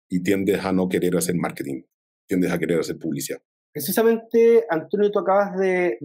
y 0.09 0.21
tiendes 0.21 0.63
a 0.65 0.71
no 0.71 0.89
querer 0.89 1.15
hacer 1.15 1.35
marketing, 1.35 1.83
tiendes 2.27 2.51
a 2.51 2.57
querer 2.57 2.79
hacer 2.79 2.97
publicidad. 2.97 3.39
Precisamente, 3.71 4.65
Antonio, 4.69 5.11
tú 5.11 5.19
acabas 5.19 5.55
de, 5.57 5.99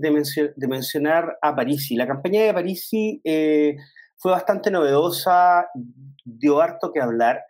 mencionar 0.68 1.38
a 1.40 1.56
Parisi. 1.56 1.96
La 1.96 2.06
campaña 2.06 2.42
de 2.42 2.52
Parisi 2.52 3.20
eh, 3.24 3.76
fue 4.18 4.32
bastante 4.32 4.70
novedosa, 4.70 5.66
dio 6.24 6.60
harto 6.60 6.92
que 6.92 7.00
hablar, 7.00 7.40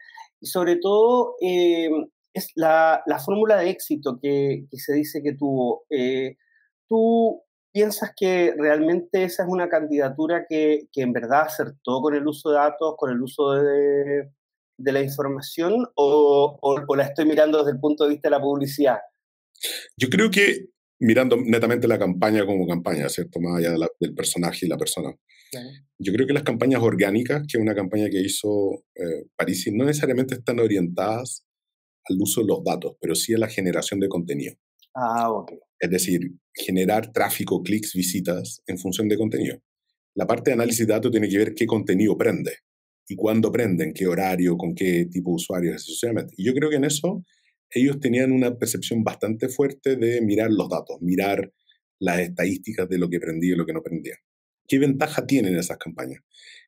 y 0.41 0.47
sobre 0.47 0.77
todo 0.77 1.35
eh, 1.41 1.91
es 2.33 2.51
la, 2.55 3.03
la 3.07 3.19
fórmula 3.19 3.57
de 3.57 3.71
éxito 3.71 4.19
que, 4.21 4.67
que, 4.71 4.79
se 4.79 4.95
dice 4.95 5.21
que 5.23 5.35
tuvo. 5.35 5.85
Eh, 5.91 6.37
¿Tú 6.89 7.43
piensas 7.73 8.13
que 8.17 8.55
realmente 8.57 9.25
esa 9.25 9.43
es 9.43 9.49
una 9.49 9.69
candidatura 9.69 10.47
que, 10.49 10.89
que, 10.93 11.03
en 11.03 11.13
verdad 11.13 11.43
acertó 11.43 12.01
con 12.01 12.15
el 12.15 12.27
uso 12.27 12.51
de 12.51 12.57
datos, 12.57 12.95
con 12.97 13.11
el 13.11 13.21
uso 13.21 13.53
de, 13.53 14.31
de 14.77 14.93
la 14.93 15.03
información, 15.03 15.87
o, 15.95 16.59
o, 16.61 16.97
la 16.97 17.05
estoy 17.05 17.27
mirando 17.27 17.59
desde 17.59 17.73
el 17.73 17.81
punto 17.81 18.05
de 18.05 18.11
vista 18.11 18.29
de 18.29 18.37
la 18.37 18.41
publicidad? 18.41 18.99
Yo 19.97 20.09
creo 20.09 20.31
que 20.31 20.67
mirando 21.01 21.37
netamente 21.37 21.89
la 21.89 21.99
campaña 21.99 22.47
como 22.47 22.67
campaña, 22.67 23.09
¿cierto? 23.09 23.41
Más 23.41 23.59
allá 23.59 23.75
del 24.01 24.15
personaje 24.15 24.67
y 24.67 24.69
la 24.69 24.77
persona. 24.77 25.15
Yo 25.99 26.13
creo 26.13 26.27
que 26.27 26.33
las 26.33 26.43
campañas 26.43 26.83
orgánicas, 26.83 27.43
que 27.43 27.59
es 27.59 27.63
una 27.63 27.75
campaña 27.75 28.09
que 28.11 28.21
hizo 28.21 28.85
eh, 28.97 29.27
Parisi, 29.37 29.71
no 29.71 29.85
necesariamente 29.85 30.35
están 30.35 30.59
orientadas 30.59 31.47
al 32.07 32.17
uso 32.21 32.41
de 32.41 32.49
los 32.49 32.65
datos, 32.65 32.97
pero 33.01 33.15
sí 33.15 33.35
a 33.35 33.39
la 33.39 33.49
generación 33.49 34.01
de 34.01 34.09
contenido. 34.09 34.55
Ah, 34.95 35.31
ok. 35.31 35.53
Es 35.79 35.91
decir, 35.91 36.21
generar 36.53 37.13
tráfico, 37.13 37.63
clics, 37.63 37.93
visitas 37.95 38.63
en 38.67 38.79
función 38.79 39.09
de 39.09 39.17
contenido. 39.17 39.59
La 40.17 40.27
parte 40.27 40.51
de 40.51 40.55
análisis 40.55 40.87
de 40.87 40.93
datos 40.93 41.13
tiene 41.13 41.29
que 41.29 41.39
ver 41.39 41.55
qué 41.55 41.67
contenido 41.67 42.17
prende 42.17 42.59
y 43.09 43.17
cuándo 43.17 43.53
prende, 43.53 43.85
en 43.85 43.93
qué 43.93 44.07
horario, 44.07 44.57
con 44.57 44.75
qué 44.75 45.07
tipo 45.11 45.31
de 45.31 45.37
usuarios, 45.37 45.83
sucesivamente. 45.83 46.35
Y 46.37 46.45
yo 46.45 46.55
creo 46.55 46.71
que 46.71 46.77
en 46.77 46.85
eso 46.85 47.25
ellos 47.71 48.01
tenían 48.01 48.33
una 48.33 48.57
percepción 48.57 49.03
bastante 49.03 49.49
fuerte 49.49 49.97
de 49.97 50.21
mirar 50.21 50.51
los 50.51 50.69
datos, 50.69 51.01
mirar 51.01 51.53
las 51.99 52.21
estadísticas 52.21 52.89
de 52.89 52.99
lo 52.99 53.09
que 53.09 53.21
prendía 53.21 53.55
y 53.55 53.57
lo 53.57 53.67
que 53.67 53.73
no 53.73 53.83
prendía. 53.83 54.17
¿Qué 54.67 54.79
ventaja 54.79 55.27
tienen 55.27 55.57
esas 55.57 55.79
campañas? 55.79 56.21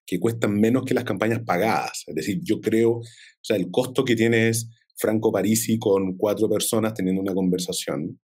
Que 0.05 0.21
cuestan 0.21 0.61
menos 0.61 0.85
que 0.85 0.95
las 0.95 1.05
campañas 1.05 1.41
pagadas. 1.45 2.05
Es 2.07 2.15
decir, 2.15 2.41
yo 2.43 2.61
creo, 2.61 2.91
o 2.99 3.05
sea, 3.43 3.57
el 3.57 3.71
costo 3.71 4.05
que 4.05 4.17
tiene 4.17 4.49
es 4.49 4.69
Franco 4.97 5.33
Parisi 5.33 5.79
con 5.79 6.17
cuatro 6.17 6.49
personas 6.49 6.95
teniendo 6.95 7.23
una 7.23 7.35
conversación 7.35 8.21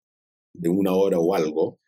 de 0.53 0.69
una 0.69 0.93
hora 0.93 1.19
o 1.19 1.33
algo. 1.33 1.79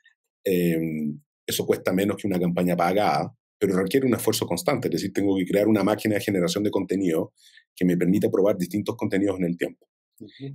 Em, 0.44 1.22
eso 1.46 1.66
cuesta 1.66 1.94
menos 1.94 2.18
que 2.18 2.28
una 2.28 2.40
campaña 2.40 2.76
pagada, 2.76 3.36
pero 3.58 3.76
requiere 3.76 4.06
un 4.06 4.16
esfuerzo 4.16 4.46
constante. 4.46 4.88
Es 4.88 4.94
decir, 4.94 5.14
tengo 5.14 5.36
que 5.38 5.46
crear 5.46 5.68
una 5.68 5.84
máquina 5.84 6.16
de 6.16 6.22
generación 6.22 6.64
de 6.64 6.72
contenido 6.72 7.34
que 7.76 7.86
me 7.86 7.98
permita 7.98 8.30
probar 8.30 8.58
distintos 8.58 8.96
contenidos 8.96 9.38
en 9.40 9.46
el 9.46 9.58
tiempo. 9.58 9.88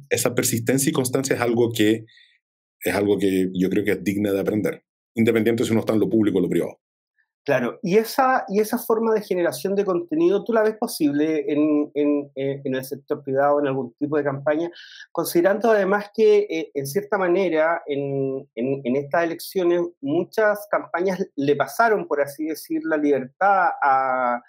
Esa 0.09 0.35
persistencia 0.35 0.90
y 0.90 0.92
constancia 0.92 1.37
es 1.37 1.42
algo 1.42 1.71
que 1.73 2.04
es 2.83 2.95
algo 2.95 3.19
que 3.19 3.50
yo 3.52 3.69
creo 3.69 3.85
que 3.85 3.92
es 3.92 4.02
digna 4.02 4.33
de 4.33 4.40
aprender, 4.40 4.85
independiente 5.14 5.64
si 5.64 5.73
uno 5.73 5.80
está 5.80 5.92
en 5.92 6.00
lo 6.00 6.09
público 6.09 6.38
o 6.38 6.40
lo 6.40 6.49
privado. 6.49 6.80
Claro, 7.44 7.78
y 7.82 7.97
esa, 7.97 8.44
y 8.49 8.61
esa 8.61 8.76
forma 8.76 9.14
de 9.14 9.23
generación 9.23 9.75
de 9.75 9.85
contenido, 9.85 10.44
¿tú 10.44 10.52
la 10.52 10.62
ves 10.62 10.76
posible 10.78 11.50
en, 11.50 11.90
en, 11.94 12.30
en 12.35 12.75
el 12.75 12.85
sector 12.85 13.25
privado, 13.25 13.61
en 13.61 13.66
algún 13.66 13.94
tipo 13.94 14.18
de 14.18 14.25
campaña? 14.25 14.70
Considerando 15.11 15.70
además 15.70 16.11
que, 16.14 16.47
eh, 16.50 16.70
en 16.75 16.87
cierta 16.87 17.16
manera, 17.16 17.82
en, 17.87 18.47
en, 18.54 18.97
estas 18.97 19.25
elecciones, 19.25 19.80
muchas 20.02 20.68
campañas 20.70 21.26
le 21.35 21.56
pasaron, 21.56 22.06
por 22.06 22.20
así 22.20 22.44
decir, 22.44 22.82
la 22.85 22.99
libertad 22.99 23.70
a, 23.82 24.35
a, 24.35 24.42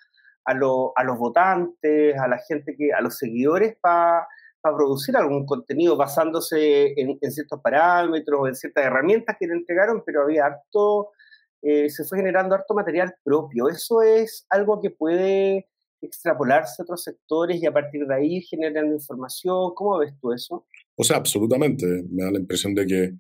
a 0.46 1.04
los 1.04 1.18
votantes, 1.18 2.18
a 2.20 2.28
la 2.28 2.40
gente, 2.40 2.76
que 2.76 2.92
a 2.92 3.00
los 3.00 3.18
seguidores, 3.18 3.78
para 3.82 4.28
para 4.62 4.76
producir 4.76 5.18
algún 5.18 5.46
contenido 5.46 5.98
basándose 5.98 6.94
en, 6.96 7.32
ciertos 7.32 7.60
parámetros 7.62 8.48
en 8.48 8.56
ciertas 8.56 8.86
herramientas 8.86 9.36
que 9.40 9.48
le 9.48 9.54
entregaron, 9.54 10.04
pero 10.06 10.22
había 10.22 10.46
harto, 10.46 11.10
eh, 11.62 11.90
se 11.90 12.04
fue 12.04 12.20
generando 12.20 12.56
harto 12.56 12.74
material 12.74 13.14
propio. 13.24 13.70
Eso 13.70 14.02
es 14.02 14.46
algo 14.50 14.80
que 14.82 14.90
puede 14.90 15.68
extrapolarse 16.02 16.82
a 16.82 16.84
otros 16.84 17.04
sectores 17.04 17.62
y 17.62 17.66
a 17.66 17.74
partir 17.74 18.06
de 18.06 18.16
ahí 18.16 18.42
generando 18.42 18.94
información. 18.94 19.74
¿Cómo 19.76 20.00
ves 20.00 20.14
tú 20.20 20.34
eso? 20.34 20.66
O 20.96 21.04
sea, 21.04 21.18
absolutamente. 21.18 21.86
Me 22.10 22.24
da 22.24 22.32
la 22.32 22.40
impresión 22.40 22.74
de 22.74 22.86
que 22.86 23.12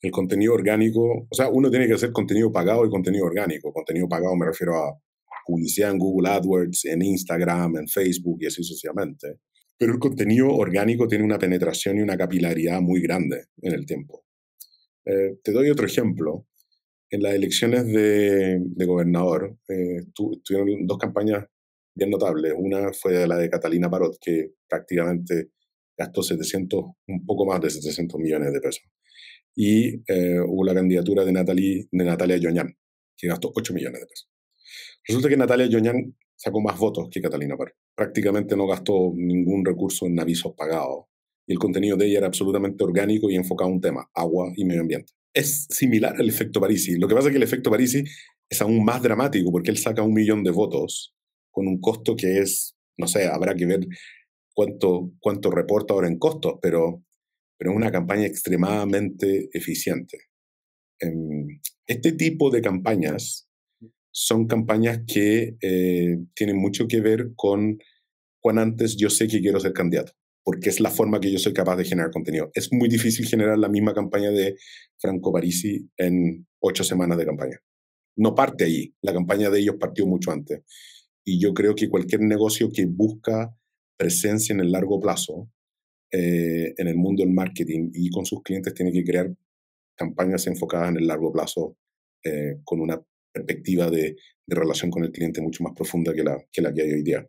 el 0.00 0.10
contenido 0.10 0.54
orgánico, 0.54 1.26
o 1.28 1.34
sea, 1.34 1.48
uno 1.48 1.70
tiene 1.70 1.86
que 1.86 1.94
hacer 1.94 2.12
contenido 2.12 2.50
pagado 2.50 2.84
y 2.86 2.90
contenido 2.90 3.26
orgánico. 3.26 3.72
Contenido 3.72 4.08
pagado 4.08 4.34
me 4.36 4.46
refiero 4.46 4.76
a 4.76 4.98
publicidad 5.46 5.90
en 5.90 5.98
Google 5.98 6.30
AdWords, 6.30 6.84
en 6.86 7.02
Instagram, 7.02 7.76
en 7.76 7.88
Facebook 7.88 8.38
y 8.40 8.46
así 8.46 8.62
sucesivamente 8.62 9.38
pero 9.82 9.94
el 9.94 9.98
contenido 9.98 10.48
orgánico 10.54 11.08
tiene 11.08 11.24
una 11.24 11.40
penetración 11.40 11.98
y 11.98 12.02
una 12.02 12.16
capilaridad 12.16 12.80
muy 12.80 13.00
grande 13.00 13.46
en 13.62 13.72
el 13.72 13.84
tiempo. 13.84 14.24
Eh, 15.04 15.38
te 15.42 15.50
doy 15.50 15.70
otro 15.70 15.86
ejemplo. 15.86 16.46
En 17.12 17.22
las 17.22 17.34
elecciones 17.34 17.86
de, 17.86 18.86
gobernador 18.86 19.56
eh, 19.68 20.00
tuvieron 20.14 20.86
dos 20.86 20.98
campañas 20.98 21.44
bien 21.94 22.10
notables. 22.10 22.54
Una 22.56 22.92
fue 22.92 23.26
la 23.26 23.36
de 23.36 23.50
Catalina 23.50 23.90
Parot, 23.90 24.16
que 24.20 24.54
prácticamente 24.68 25.50
gastó 25.96 26.22
700, 26.22 26.84
un 27.08 27.26
poco 27.26 27.46
más 27.46 27.60
de 27.60 27.70
700 27.70 28.18
millones 28.18 28.52
de 28.52 28.60
pesos. 28.60 28.82
Y 29.54 30.02
eh, 30.10 30.40
hubo 30.40 30.64
la 30.64 30.74
candidatura 30.74 31.24
de, 31.24 31.32
Natalie, 31.32 31.86
de 31.92 32.04
Natalia 32.04 32.38
Yoñán, 32.38 32.74
que 33.16 33.28
gastó 33.28 33.52
8 33.54 33.74
millones 33.74 34.00
de 34.00 34.06
pesos. 34.06 34.30
Resulta 35.06 35.28
que 35.28 35.36
Natalia 35.36 35.66
Yoñán 35.66 36.16
sacó 36.34 36.60
más 36.62 36.78
votos 36.78 37.08
que 37.10 37.20
Catalina 37.20 37.56
Parot 37.56 37.74
prácticamente 37.94 38.56
no 38.56 38.66
gastó 38.66 39.12
ningún 39.14 39.64
recurso 39.64 40.06
en 40.06 40.18
avisos 40.18 40.54
pagados 40.56 41.06
y 41.46 41.52
el 41.52 41.58
contenido 41.58 41.96
de 41.96 42.06
ella 42.06 42.18
era 42.18 42.26
absolutamente 42.26 42.82
orgánico 42.84 43.30
y 43.30 43.36
enfocado 43.36 43.70
a 43.70 43.74
un 43.74 43.80
tema, 43.80 44.08
agua 44.14 44.52
y 44.56 44.64
medio 44.64 44.80
ambiente. 44.80 45.12
Es 45.34 45.66
similar 45.70 46.14
al 46.18 46.28
efecto 46.28 46.60
Parisi. 46.60 46.96
Lo 46.96 47.08
que 47.08 47.14
pasa 47.14 47.28
es 47.28 47.32
que 47.32 47.38
el 47.38 47.42
efecto 47.42 47.70
Parisi 47.70 48.04
es 48.48 48.60
aún 48.60 48.84
más 48.84 49.02
dramático 49.02 49.50
porque 49.50 49.70
él 49.70 49.78
saca 49.78 50.02
un 50.02 50.12
millón 50.12 50.44
de 50.44 50.50
votos 50.50 51.14
con 51.50 51.66
un 51.66 51.80
costo 51.80 52.16
que 52.16 52.38
es, 52.38 52.76
no 52.98 53.06
sé, 53.06 53.26
habrá 53.26 53.54
que 53.54 53.66
ver 53.66 53.86
cuánto, 54.54 55.12
cuánto 55.20 55.50
reporta 55.50 55.94
ahora 55.94 56.08
en 56.08 56.18
costos, 56.18 56.54
pero, 56.60 57.04
pero 57.58 57.70
es 57.70 57.76
una 57.76 57.90
campaña 57.90 58.26
extremadamente 58.26 59.48
eficiente. 59.52 60.18
Em, 61.00 61.60
este 61.86 62.12
tipo 62.12 62.50
de 62.50 62.62
campañas 62.62 63.48
son 64.10 64.46
campañas 64.46 65.00
que 65.06 65.56
eh, 65.60 66.18
tienen 66.34 66.58
mucho 66.58 66.86
que 66.86 67.00
ver 67.00 67.32
con 67.34 67.78
cuán 68.40 68.58
antes 68.58 68.96
yo 68.96 69.08
sé 69.08 69.26
que 69.28 69.40
quiero 69.40 69.60
ser 69.60 69.72
candidato, 69.72 70.12
porque 70.44 70.70
es 70.70 70.80
la 70.80 70.90
forma 70.90 71.20
que 71.20 71.30
yo 71.30 71.38
soy 71.38 71.52
capaz 71.52 71.76
de 71.76 71.84
generar 71.84 72.10
contenido. 72.10 72.50
Es 72.54 72.72
muy 72.72 72.88
difícil 72.88 73.26
generar 73.26 73.58
la 73.58 73.68
misma 73.68 73.94
campaña 73.94 74.30
de 74.30 74.56
Franco 74.98 75.32
Parisi 75.32 75.88
en 75.96 76.46
ocho 76.60 76.84
semanas 76.84 77.18
de 77.18 77.26
campaña. 77.26 77.60
No 78.16 78.34
parte 78.34 78.64
ahí, 78.64 78.94
la 79.00 79.12
campaña 79.12 79.50
de 79.50 79.60
ellos 79.60 79.76
partió 79.78 80.06
mucho 80.06 80.32
antes. 80.32 80.62
Y 81.24 81.40
yo 81.40 81.54
creo 81.54 81.74
que 81.74 81.88
cualquier 81.88 82.22
negocio 82.22 82.70
que 82.72 82.86
busca 82.86 83.54
presencia 83.96 84.52
en 84.52 84.60
el 84.60 84.72
largo 84.72 85.00
plazo, 85.00 85.48
eh, 86.10 86.74
en 86.76 86.88
el 86.88 86.96
mundo 86.96 87.22
del 87.22 87.32
marketing 87.32 87.90
y 87.94 88.10
con 88.10 88.26
sus 88.26 88.42
clientes, 88.42 88.74
tiene 88.74 88.92
que 88.92 89.04
crear 89.04 89.32
campañas 89.96 90.46
enfocadas 90.46 90.90
en 90.90 90.96
el 90.96 91.06
largo 91.06 91.32
plazo 91.32 91.76
eh, 92.24 92.58
con 92.64 92.80
una 92.80 93.00
perspectiva 93.32 93.90
de, 93.90 94.16
relación 94.46 94.90
con 94.90 95.04
el 95.04 95.12
cliente 95.12 95.40
mucho 95.40 95.62
más 95.64 95.72
profunda 95.72 96.12
que 96.12 96.22
la 96.22 96.36
que, 96.52 96.60
la 96.60 96.74
que 96.74 96.82
hay 96.82 96.92
hoy 96.92 97.02
día. 97.02 97.26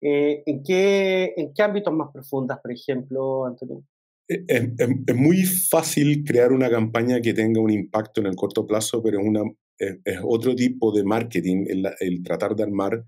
Eh, 0.00 0.42
¿en, 0.46 0.62
qué, 0.62 1.34
¿En 1.36 1.52
qué 1.52 1.62
ámbitos 1.62 1.92
más 1.92 2.08
profundas, 2.12 2.58
por 2.60 2.72
ejemplo, 2.72 3.46
Antonio? 3.46 3.84
Eh, 4.28 4.44
es, 4.46 5.16
muy 5.16 5.42
fácil 5.44 6.22
crear 6.24 6.52
una 6.52 6.70
campaña 6.70 7.20
que 7.20 7.34
tenga 7.34 7.60
un 7.60 7.70
impacto 7.70 8.20
en 8.20 8.28
el 8.28 8.36
corto 8.36 8.66
plazo, 8.66 9.02
pero 9.02 9.20
es, 9.20 9.26
una, 9.26 9.42
es, 9.78 10.20
otro 10.22 10.54
tipo 10.54 10.92
de 10.92 11.02
marketing 11.02 11.64
el, 11.68 11.86
el 12.00 12.22
tratar 12.22 12.54
de 12.54 12.62
armar 12.62 13.04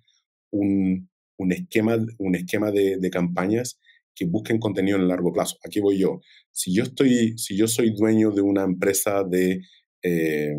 un, 0.50 1.08
un 1.38 1.52
esquema, 1.52 1.98
un 2.18 2.34
esquema 2.34 2.70
de, 2.70 2.96
de, 2.98 3.10
campañas 3.10 3.78
que 4.14 4.26
busquen 4.26 4.58
contenido 4.58 4.96
en 4.96 5.02
el 5.02 5.08
largo 5.08 5.32
plazo. 5.32 5.56
Aquí 5.64 5.80
voy 5.80 5.98
yo. 5.98 6.20
Si 6.50 6.74
yo, 6.74 6.82
estoy, 6.82 7.38
si 7.38 7.56
yo 7.56 7.68
soy 7.68 7.90
dueño 7.94 8.30
de 8.30 8.42
una 8.42 8.64
empresa 8.64 9.22
de, 9.24 9.60
eh, 10.02 10.54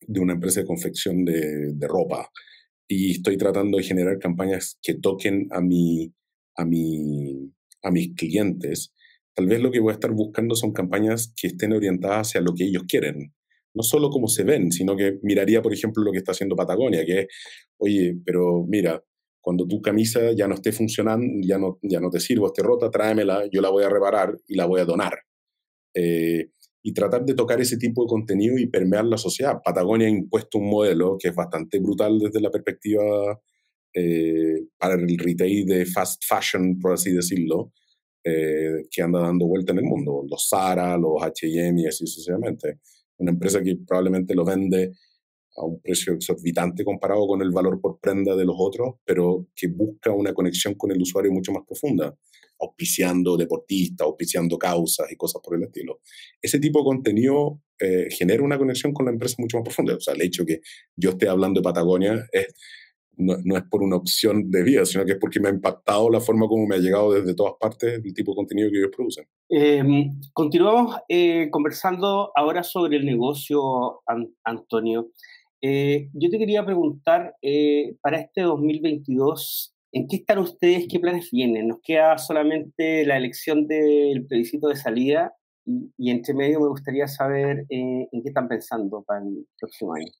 de 0.00 0.20
una 0.20 0.34
empresa 0.34 0.60
de 0.60 0.66
confección 0.66 1.24
de, 1.24 1.72
de, 1.72 1.88
ropa 1.88 2.30
y 2.88 3.12
estoy 3.12 3.36
tratando 3.36 3.78
de 3.78 3.84
generar 3.84 4.18
campañas 4.18 4.78
que 4.82 4.94
toquen 4.94 5.48
a, 5.50 5.60
mi, 5.60 6.12
a, 6.56 6.64
mi, 6.64 7.52
a 7.82 7.90
mis 7.90 8.14
clientes, 8.14 8.92
tal 9.34 9.46
vez 9.46 9.60
lo 9.60 9.70
que 9.70 9.80
voy 9.80 9.90
a 9.90 9.94
estar 9.94 10.12
buscando 10.12 10.54
son 10.54 10.72
campañas 10.72 11.32
que 11.36 11.48
estén 11.48 11.72
orientadas 11.72 12.28
hacia 12.28 12.40
lo 12.40 12.54
que 12.54 12.64
ellos 12.64 12.84
quieren. 12.88 13.32
No 13.74 13.82
solo 13.82 14.08
cómo 14.08 14.28
se 14.28 14.44
ven, 14.44 14.72
sino 14.72 14.96
que 14.96 15.18
miraría, 15.22 15.60
por 15.60 15.74
ejemplo, 15.74 16.02
lo 16.02 16.10
que 16.10 16.18
está 16.18 16.32
haciendo 16.32 16.56
Patagonia, 16.56 17.04
que 17.04 17.26
oye, 17.78 18.16
pero 18.24 18.64
mira, 18.66 19.02
cuando 19.40 19.66
tu 19.66 19.82
camisa 19.82 20.32
ya 20.32 20.48
no 20.48 20.54
esté 20.54 20.72
funcionando, 20.72 21.26
ya 21.46 21.58
no, 21.58 21.78
ya 21.82 22.00
no 22.00 22.10
te 22.10 22.18
sirvo, 22.18 22.46
esté 22.46 22.62
rota, 22.62 22.90
tráemela, 22.90 23.46
yo 23.52 23.60
la 23.60 23.68
voy 23.68 23.84
a 23.84 23.88
reparar 23.88 24.36
y 24.48 24.56
la 24.56 24.66
voy 24.66 24.80
a 24.80 24.84
donar. 24.84 25.20
Eh, 25.94 26.48
y 26.86 26.92
tratar 26.92 27.24
de 27.24 27.34
tocar 27.34 27.60
ese 27.60 27.78
tipo 27.78 28.04
de 28.04 28.08
contenido 28.08 28.56
y 28.56 28.68
permear 28.68 29.04
la 29.06 29.18
sociedad. 29.18 29.60
Patagonia 29.60 30.06
ha 30.06 30.10
impuesto 30.10 30.58
un 30.58 30.70
modelo 30.70 31.16
que 31.18 31.30
es 31.30 31.34
bastante 31.34 31.80
brutal 31.80 32.16
desde 32.16 32.40
la 32.40 32.48
perspectiva 32.48 33.02
eh, 33.92 34.68
para 34.78 34.94
el 34.94 35.18
retail 35.18 35.66
de 35.66 35.84
fast 35.84 36.22
fashion, 36.24 36.78
por 36.78 36.92
así 36.92 37.10
decirlo, 37.12 37.72
eh, 38.22 38.84
que 38.88 39.02
anda 39.02 39.18
dando 39.18 39.48
vuelta 39.48 39.72
en 39.72 39.78
el 39.78 39.84
mundo. 39.84 40.22
Los 40.30 40.48
Zara, 40.48 40.96
los 40.96 41.20
H&M 41.20 41.82
y 41.82 41.86
así 41.86 42.06
sucesivamente. 42.06 42.78
Una 43.18 43.32
empresa 43.32 43.60
que 43.64 43.78
probablemente 43.84 44.36
lo 44.36 44.44
vende 44.44 44.92
a 45.56 45.64
un 45.64 45.80
precio 45.80 46.12
exorbitante 46.12 46.84
comparado 46.84 47.26
con 47.26 47.42
el 47.42 47.50
valor 47.50 47.80
por 47.80 47.98
prenda 47.98 48.36
de 48.36 48.44
los 48.44 48.54
otros, 48.56 48.94
pero 49.04 49.48
que 49.56 49.66
busca 49.66 50.12
una 50.12 50.32
conexión 50.32 50.74
con 50.74 50.92
el 50.92 51.02
usuario 51.02 51.32
mucho 51.32 51.50
más 51.50 51.64
profunda, 51.66 52.16
auspiciando 52.60 53.36
deportistas, 53.36 54.06
auspiciando 54.06 54.58
causas 54.58 55.10
y 55.10 55.16
cosas 55.16 55.40
por 55.42 55.56
el 55.56 55.64
estilo. 55.64 56.00
Ese 56.40 56.58
tipo 56.58 56.80
de 56.80 56.84
contenido 56.84 57.60
eh, 57.78 58.08
genera 58.10 58.42
una 58.42 58.58
conexión 58.58 58.92
con 58.92 59.06
la 59.06 59.12
empresa 59.12 59.36
mucho 59.38 59.58
más 59.58 59.64
profunda. 59.64 59.94
O 59.94 60.00
sea, 60.00 60.14
el 60.14 60.22
hecho 60.22 60.44
que 60.44 60.60
yo 60.96 61.10
esté 61.10 61.28
hablando 61.28 61.60
de 61.60 61.64
Patagonia 61.64 62.26
es, 62.32 62.54
no, 63.18 63.36
no, 63.44 63.56
es 63.56 63.64
por 63.64 63.82
una 63.82 63.96
opción 63.96 64.50
de 64.50 64.62
vida, 64.62 64.84
sino 64.84 65.04
que 65.04 65.12
es 65.12 65.18
porque 65.18 65.40
me 65.40 65.48
ha 65.48 65.52
impactado 65.52 66.10
la 66.10 66.20
forma 66.20 66.46
como 66.48 66.66
me 66.66 66.76
ha 66.76 66.78
llegado 66.78 67.12
desde 67.12 67.34
todas 67.34 67.54
partes 67.58 68.00
el 68.04 68.14
tipo 68.14 68.32
de 68.32 68.36
contenido 68.36 68.70
que 68.70 68.78
ellos 68.78 68.90
producen. 68.94 69.26
Eh, 69.48 69.82
continuamos 70.32 70.96
eh, 71.08 71.48
conversando 71.50 72.30
ahora 72.34 72.62
sobre 72.62 72.96
el 72.98 73.06
negocio, 73.06 74.02
An 74.06 74.28
Antonio. 74.44 75.10
Eh, 75.62 76.10
yo 76.12 76.30
te 76.30 76.38
quería 76.38 76.64
preguntar, 76.64 77.34
eh, 77.42 77.96
para 78.00 78.18
este 78.18 78.42
2022, 78.42 79.74
¿en 79.96 80.06
qué 80.08 80.16
están 80.16 80.38
ustedes? 80.38 80.86
¿Qué 80.90 81.00
planes 81.00 81.30
vienen? 81.32 81.68
Nos 81.68 81.80
queda 81.82 82.18
solamente 82.18 83.06
la 83.06 83.16
elección 83.16 83.66
del 83.66 84.26
plebiscito 84.26 84.68
de 84.68 84.76
salida 84.76 85.34
y, 85.64 85.90
y 85.96 86.10
entre 86.10 86.34
medio 86.34 86.60
me 86.60 86.68
gustaría 86.68 87.08
saber 87.08 87.60
eh, 87.70 88.08
en 88.12 88.22
qué 88.22 88.28
están 88.28 88.46
pensando 88.46 89.02
para 89.06 89.24
el 89.24 89.46
próximo 89.58 89.94
año. 89.94 90.12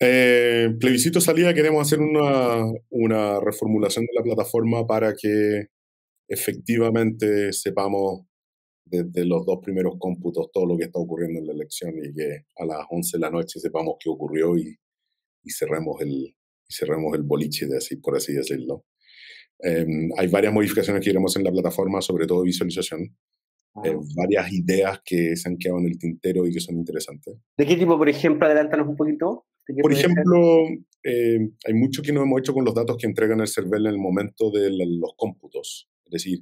Eh, 0.00 0.68
plebiscito 0.78 1.20
salida, 1.20 1.52
queremos 1.52 1.84
hacer 1.84 1.98
una, 1.98 2.64
una 2.90 3.40
reformulación 3.40 4.04
de 4.04 4.12
la 4.14 4.22
plataforma 4.22 4.86
para 4.86 5.12
que 5.14 5.66
efectivamente 6.28 7.52
sepamos 7.52 8.20
desde 8.84 9.24
los 9.24 9.44
dos 9.44 9.58
primeros 9.60 9.94
cómputos 9.98 10.48
todo 10.52 10.64
lo 10.64 10.78
que 10.78 10.84
está 10.84 11.00
ocurriendo 11.00 11.40
en 11.40 11.46
la 11.48 11.52
elección 11.54 11.92
y 11.98 12.14
que 12.14 12.44
a 12.56 12.64
las 12.64 12.86
11 12.88 13.16
de 13.16 13.20
la 13.20 13.30
noche 13.30 13.58
sepamos 13.58 13.96
qué 13.98 14.08
ocurrió 14.08 14.56
y, 14.56 14.78
y 15.42 15.50
cerremos, 15.50 16.00
el, 16.02 16.36
y 16.68 16.72
cerremos 16.72 17.16
el 17.16 17.24
boliche, 17.24 17.66
de 17.66 17.78
así, 17.78 17.96
por 17.96 18.16
así 18.16 18.32
decirlo. 18.32 18.84
Eh, 19.62 19.86
hay 20.16 20.28
varias 20.28 20.52
modificaciones 20.52 21.02
que 21.02 21.10
iremos 21.10 21.36
en 21.36 21.44
la 21.44 21.52
plataforma, 21.52 22.00
sobre 22.00 22.26
todo 22.26 22.42
visualización. 22.42 23.16
Eh, 23.84 23.96
varias 24.16 24.52
ideas 24.52 25.00
que 25.04 25.36
se 25.36 25.48
han 25.48 25.56
quedado 25.56 25.78
en 25.78 25.86
el 25.86 25.98
tintero 25.98 26.46
y 26.46 26.52
que 26.52 26.60
son 26.60 26.76
interesantes. 26.76 27.36
¿De 27.56 27.66
qué 27.66 27.76
tipo, 27.76 27.96
por 27.96 28.08
ejemplo? 28.08 28.46
Adelántanos 28.46 28.88
un 28.88 28.96
poquito. 28.96 29.46
Por 29.82 29.92
ejemplo, 29.92 30.66
eh, 31.04 31.50
hay 31.66 31.74
mucho 31.74 32.02
que 32.02 32.12
no 32.12 32.22
hemos 32.22 32.40
hecho 32.40 32.54
con 32.54 32.64
los 32.64 32.74
datos 32.74 32.96
que 32.96 33.06
entregan 33.06 33.40
el 33.40 33.48
CERVEL 33.48 33.86
en 33.86 33.92
el 33.92 33.98
momento 33.98 34.50
de 34.50 34.70
los 34.70 35.12
cómputos. 35.16 35.88
Es 36.06 36.10
decir, 36.10 36.40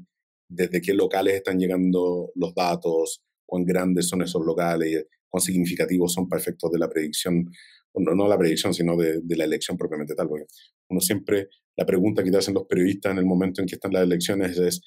desde 0.48 0.80
qué 0.80 0.94
locales 0.94 1.34
están 1.34 1.58
llegando 1.58 2.30
los 2.36 2.54
datos, 2.54 3.22
cuán 3.44 3.64
grandes 3.64 4.08
son 4.08 4.22
esos 4.22 4.44
locales, 4.44 5.06
cuán 5.28 5.42
significativos 5.42 6.12
son 6.12 6.28
para 6.28 6.40
efectos 6.40 6.70
de 6.70 6.78
la 6.78 6.88
predicción, 6.88 7.50
no, 7.94 8.14
no 8.14 8.28
la 8.28 8.38
predicción, 8.38 8.72
sino 8.72 8.96
de, 8.96 9.20
de, 9.22 9.36
la 9.36 9.44
elección 9.44 9.76
propiamente 9.76 10.14
tal. 10.14 10.28
Porque 10.28 10.46
uno 10.88 11.00
siempre, 11.00 11.48
la 11.76 11.84
pregunta 11.84 12.24
que 12.24 12.30
te 12.30 12.38
hacen 12.38 12.54
los 12.54 12.66
periodistas 12.66 13.12
en 13.12 13.18
el 13.18 13.26
momento 13.26 13.60
en 13.60 13.66
que 13.66 13.74
están 13.74 13.92
las 13.92 14.02
elecciones 14.02 14.58
es, 14.58 14.80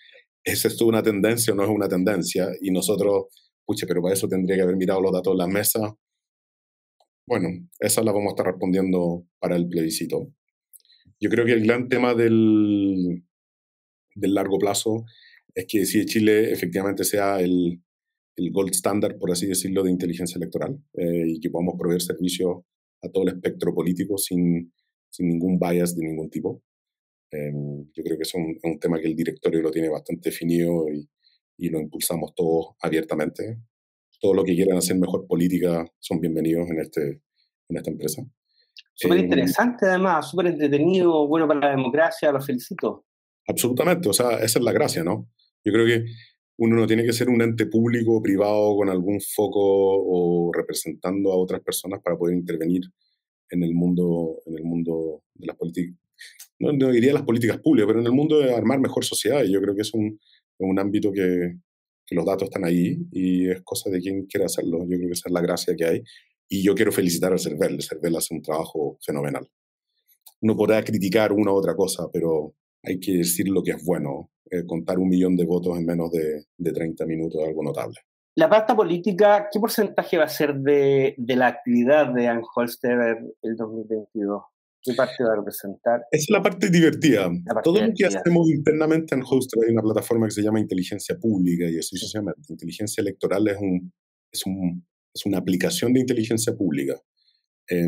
¿es 0.44 0.66
esto 0.66 0.86
una 0.86 1.04
tendencia 1.04 1.54
o 1.54 1.56
no 1.56 1.64
es 1.64 1.70
una 1.70 1.88
tendencia? 1.88 2.50
Y 2.62 2.72
nosotros, 2.72 3.28
puche, 3.66 3.86
pero 3.88 4.02
para 4.02 4.14
eso 4.14 4.28
tendría 4.28 4.58
que 4.58 4.64
haber 4.64 4.76
mirado 4.76 5.02
los 5.02 5.12
datos 5.12 5.34
en 5.34 5.38
la 5.38 5.48
mesa. 5.48 5.96
Bueno, 7.28 7.50
esa 7.80 8.04
la 8.04 8.12
vamos 8.12 8.32
a 8.32 8.34
estar 8.34 8.48
respondiendo 8.48 9.26
para 9.40 9.56
el 9.56 9.68
plebiscito. 9.68 10.34
Yo 11.20 11.30
creo 11.30 11.46
que 11.46 11.54
el 11.54 11.66
gran 11.66 11.88
tema 11.90 12.16
del, 12.16 13.24
del 14.16 14.34
largo 14.34 14.58
plazo 14.58 15.06
es 15.54 15.66
que 15.68 15.86
si 15.86 16.06
Chile 16.06 16.52
efectivamente 16.52 17.04
sea 17.04 17.40
el, 17.40 17.84
el 18.36 18.52
gold 18.52 18.74
standard, 18.74 19.18
por 19.20 19.32
así 19.32 19.46
decirlo, 19.46 19.84
de 19.84 19.92
inteligencia 19.92 20.38
electoral 20.38 20.82
eh, 20.94 21.26
y 21.28 21.40
que 21.40 21.50
podamos 21.50 21.76
proveer 21.78 22.02
servicios 22.02 22.62
a 23.04 23.10
todo 23.10 23.24
el 23.24 23.36
espectro 23.36 23.74
político 23.74 24.18
sin, 24.18 24.74
sin 25.10 25.28
ningún 25.28 25.60
bias 25.60 25.96
de 25.96 26.08
ningún 26.08 26.30
tipo. 26.30 26.64
Eh, 27.32 27.52
yo 27.94 28.04
creo 28.04 28.18
que 28.18 28.24
es 28.24 28.34
un, 28.34 28.58
un, 28.64 28.80
tema 28.80 29.00
que 29.00 29.08
el 29.08 29.16
directorio 29.16 29.62
lo 29.62 29.72
tiene 29.72 29.90
bastante 29.90 30.30
definido 30.30 30.90
y, 30.92 31.08
y 31.58 31.70
lo 31.70 31.80
impulsamos 31.80 32.34
todos 32.36 32.76
abiertamente. 32.82 33.60
Todo 34.20 34.34
lo 34.34 34.44
que 34.44 34.56
quieran 34.56 34.78
hacer 34.78 34.98
mejor 34.98 35.28
política 35.28 35.86
son 36.00 36.20
bienvenidos 36.20 36.70
en, 36.70 36.80
este, 36.80 37.22
en 37.70 37.78
esta 37.78 37.92
empresa. 37.92 38.24
Súper 38.94 39.20
interesante, 39.20 39.86
eh, 39.86 39.90
además, 39.90 40.30
súper 40.30 40.48
entretenido, 40.48 41.28
bueno 41.28 41.48
para 41.48 41.60
la 41.60 41.70
democracia, 41.70 42.32
los 42.32 42.46
felicito. 42.46 43.06
Absolutamente, 43.48 44.10
o 44.10 44.14
sea, 44.14 44.40
esa 44.40 44.60
es 44.60 44.66
la 44.66 44.72
gracia, 44.72 45.04
¿no? 45.04 45.30
Yo 45.64 45.72
creo 45.72 45.86
que 45.86 46.06
uno 46.58 46.76
no 46.76 46.88
tiene 46.88 47.04
que 47.04 47.14
ser 47.14 47.30
un 47.30 47.42
ente 47.42 47.66
público 47.68 48.18
o 48.18 48.22
privado 48.22 48.76
con 48.76 48.90
algún 48.90 49.20
foco 49.22 49.60
o 49.62 50.52
representando 50.54 51.32
a 51.32 51.38
otras 51.38 51.62
personas 51.62 52.02
para 52.04 52.18
poder 52.18 52.36
intervenir 52.36 52.82
en 53.50 53.64
el 53.64 53.74
mundo, 53.74 54.42
en 54.46 54.58
el 54.58 54.64
mundo 54.64 55.24
de 55.34 55.48
las. 55.48 55.58
No, 56.60 56.74
no, 56.74 56.92
diría 56.92 57.14
las 57.14 57.24
políticas 57.24 57.60
públicas, 57.60 57.88
pero 57.88 58.00
en 58.00 58.06
el 58.06 58.12
mundo 58.12 58.40
de 58.40 58.54
armar 58.54 58.80
mejor 58.80 59.06
sociedad. 59.06 59.44
Y 59.44 59.54
yo 59.54 59.62
creo 59.62 59.76
que 59.76 59.82
es 59.82 59.94
un, 59.94 60.20
un 60.60 60.80
ámbito 60.80 61.12
que, 61.12 61.56
que, 62.06 62.16
los 62.16 62.26
datos 62.26 62.50
están 62.50 62.66
ahí 62.66 62.98
y 63.12 63.50
es 63.50 63.62
cosa 63.64 63.90
de 63.90 64.00
quien 64.00 64.26
quiera 64.26 64.46
hacerlo. 64.46 64.80
Yo 64.82 64.98
creo 64.98 65.08
que 65.08 65.14
esa 65.14 65.30
es 65.30 65.34
la 65.34 65.42
gracia 65.42 65.76
que 65.76 65.86
hay. 65.86 66.04
Y 66.50 66.64
yo 66.64 66.76
quiero 66.76 66.92
felicitar 66.92 67.32
al 67.32 67.40
CERVEL. 67.40 67.76
El 67.76 67.84
CERVEL 67.84 68.16
hace 68.18 68.34
un 68.34 68.42
trabajo 68.42 68.98
fenomenal. 69.02 69.48
Uno 70.42 70.56
podrá 70.56 70.84
criticar 70.84 71.32
una 71.32 71.52
u 71.52 71.56
otra 71.56 71.76
cosa, 71.76 72.08
pero 72.12 72.56
hay 72.84 73.00
que 73.00 73.18
decir 73.18 73.48
lo 73.50 73.64
que 73.64 73.72
es 73.72 73.84
bueno. 73.86 74.32
Eh, 74.52 74.66
contar 74.66 74.98
un 74.98 75.10
millón 75.10 75.36
de 75.36 75.46
votos 75.46 75.78
en 75.78 75.86
menos 75.86 76.12
de, 76.12 76.46
de 76.58 76.72
30 76.72 77.06
minutos 77.06 77.42
es 77.42 77.48
algo 77.48 77.64
notable. 77.64 77.98
La 78.36 78.50
pasta 78.50 78.76
política, 78.76 79.48
¿qué 79.52 79.60
porcentaje 79.60 80.18
va 80.18 80.24
a 80.24 80.30
ser 80.30 80.56
de, 80.56 81.14
de 81.18 81.36
la 81.36 81.48
actividad 81.48 82.14
de 82.14 82.28
Ann 82.28 82.42
Holster 82.56 83.18
el 83.42 83.56
2022? 83.56 84.44
¿Qué 84.82 84.94
parte 84.94 85.24
va 85.24 85.34
a 85.34 85.36
representar? 85.38 86.02
Esa 86.12 86.24
es 86.24 86.30
la 86.30 86.42
parte 86.42 86.70
divertida. 86.70 87.30
La 87.46 87.54
parte 87.54 87.66
Todo 87.66 87.76
divertida. 87.76 88.08
lo 88.08 88.12
que 88.12 88.18
hacemos 88.18 88.50
internamente 88.50 89.16
en 89.16 89.24
Holster 89.30 89.64
hay 89.66 89.74
una 89.74 89.82
plataforma 89.82 90.28
que 90.28 90.32
se 90.32 90.42
llama 90.42 90.60
Inteligencia 90.60 91.18
Pública 91.18 91.66
y 91.66 91.78
así 91.78 91.98
sucesivamente. 91.98 92.42
Inteligencia 92.50 93.02
electoral 93.02 93.48
es, 93.48 93.58
un, 93.60 93.92
es, 94.32 94.46
un, 94.46 94.88
es 95.14 95.26
una 95.26 95.38
aplicación 95.38 95.94
de 95.94 96.00
inteligencia 96.00 96.56
pública. 96.56 96.96
Eh, 97.70 97.88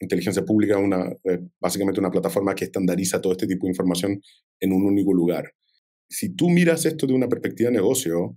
inteligencia 0.00 0.44
pública 0.44 0.78
es 0.78 0.84
una, 0.84 1.12
eh, 1.24 1.40
básicamente 1.60 2.00
una 2.00 2.10
plataforma 2.10 2.54
que 2.54 2.64
estandariza 2.64 3.20
todo 3.20 3.32
este 3.32 3.46
tipo 3.46 3.66
de 3.66 3.70
información 3.70 4.20
en 4.58 4.72
un 4.72 4.84
único 4.84 5.12
lugar. 5.12 5.52
Si 6.08 6.34
tú 6.34 6.50
miras 6.50 6.86
esto 6.86 7.06
de 7.06 7.12
una 7.12 7.28
perspectiva 7.28 7.70
de 7.70 7.76
negocio, 7.76 8.36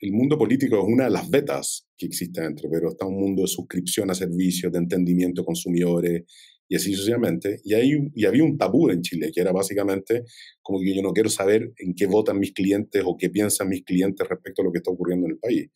el 0.00 0.12
mundo 0.12 0.36
político 0.36 0.76
es 0.76 0.84
una 0.86 1.04
de 1.04 1.10
las 1.10 1.28
betas 1.30 1.88
que 1.96 2.06
existe 2.06 2.40
dentro, 2.40 2.68
pero 2.70 2.90
está 2.90 3.06
un 3.06 3.18
mundo 3.18 3.42
de 3.42 3.48
suscripción 3.48 4.10
a 4.10 4.14
servicios, 4.14 4.70
de 4.70 4.78
entendimiento 4.78 5.42
de 5.42 5.46
consumidores 5.46 6.24
y 6.68 6.76
así 6.76 6.92
sucesivamente. 6.92 7.60
Y, 7.64 7.74
hay, 7.74 7.92
y 8.14 8.26
había 8.26 8.44
un 8.44 8.58
tabú 8.58 8.90
en 8.90 9.00
Chile, 9.00 9.30
que 9.34 9.40
era 9.40 9.52
básicamente 9.52 10.24
como 10.60 10.80
que 10.80 10.94
yo 10.94 11.02
no 11.02 11.12
quiero 11.12 11.30
saber 11.30 11.72
en 11.78 11.94
qué 11.94 12.06
votan 12.06 12.38
mis 12.38 12.52
clientes 12.52 13.02
o 13.04 13.16
qué 13.16 13.30
piensan 13.30 13.68
mis 13.68 13.82
clientes 13.84 14.28
respecto 14.28 14.62
a 14.62 14.66
lo 14.66 14.72
que 14.72 14.78
está 14.78 14.90
ocurriendo 14.90 15.26
en 15.26 15.32
el 15.32 15.38
país. 15.38 15.70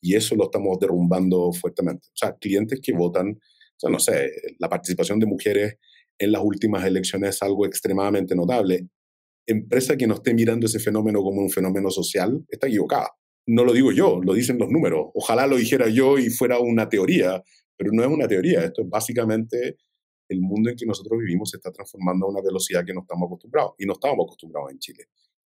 Y 0.00 0.16
eso 0.16 0.34
lo 0.34 0.44
estamos 0.44 0.78
derrumbando 0.80 1.52
fuertemente. 1.52 2.08
O 2.08 2.16
sea, 2.16 2.36
clientes 2.36 2.80
que 2.82 2.92
votan, 2.92 3.30
o 3.30 3.78
sea, 3.78 3.90
no 3.90 3.98
sé, 3.98 4.30
la 4.58 4.68
participación 4.68 5.20
de 5.20 5.26
mujeres 5.26 5.78
en 6.18 6.32
las 6.32 6.42
últimas 6.42 6.84
elecciones 6.84 7.36
es 7.36 7.42
algo 7.42 7.64
extremadamente 7.64 8.34
notable. 8.34 8.88
Empresa 9.46 9.96
que 9.96 10.06
no 10.06 10.14
esté 10.14 10.34
mirando 10.34 10.66
ese 10.66 10.80
fenómeno 10.80 11.22
como 11.22 11.40
un 11.40 11.50
fenómeno 11.50 11.90
social 11.90 12.44
está 12.48 12.66
equivocada. 12.66 13.10
No 13.46 13.64
lo 13.64 13.72
digo 13.72 13.92
yo, 13.92 14.20
lo 14.22 14.34
dicen 14.34 14.58
los 14.58 14.70
números. 14.70 15.10
Ojalá 15.14 15.46
lo 15.46 15.56
dijera 15.56 15.88
yo 15.88 16.18
y 16.18 16.30
fuera 16.30 16.58
una 16.58 16.88
teoría, 16.88 17.42
pero 17.76 17.90
no 17.92 18.02
es 18.02 18.08
una 18.08 18.26
teoría. 18.26 18.64
Esto 18.64 18.82
es 18.82 18.88
básicamente 18.88 19.76
el 20.28 20.40
mundo 20.40 20.70
en 20.70 20.76
que 20.76 20.86
nosotros 20.86 21.18
vivimos 21.18 21.50
se 21.50 21.58
está 21.58 21.70
transformando 21.70 22.26
a 22.26 22.30
una 22.30 22.40
velocidad 22.40 22.84
que 22.84 22.94
no 22.94 23.00
estamos 23.00 23.26
acostumbrados. 23.26 23.72
Y 23.78 23.86
no 23.86 23.94
estábamos 23.94 24.24
acostumbrados 24.24 24.70
en 24.72 24.78
Chile. 24.78 25.04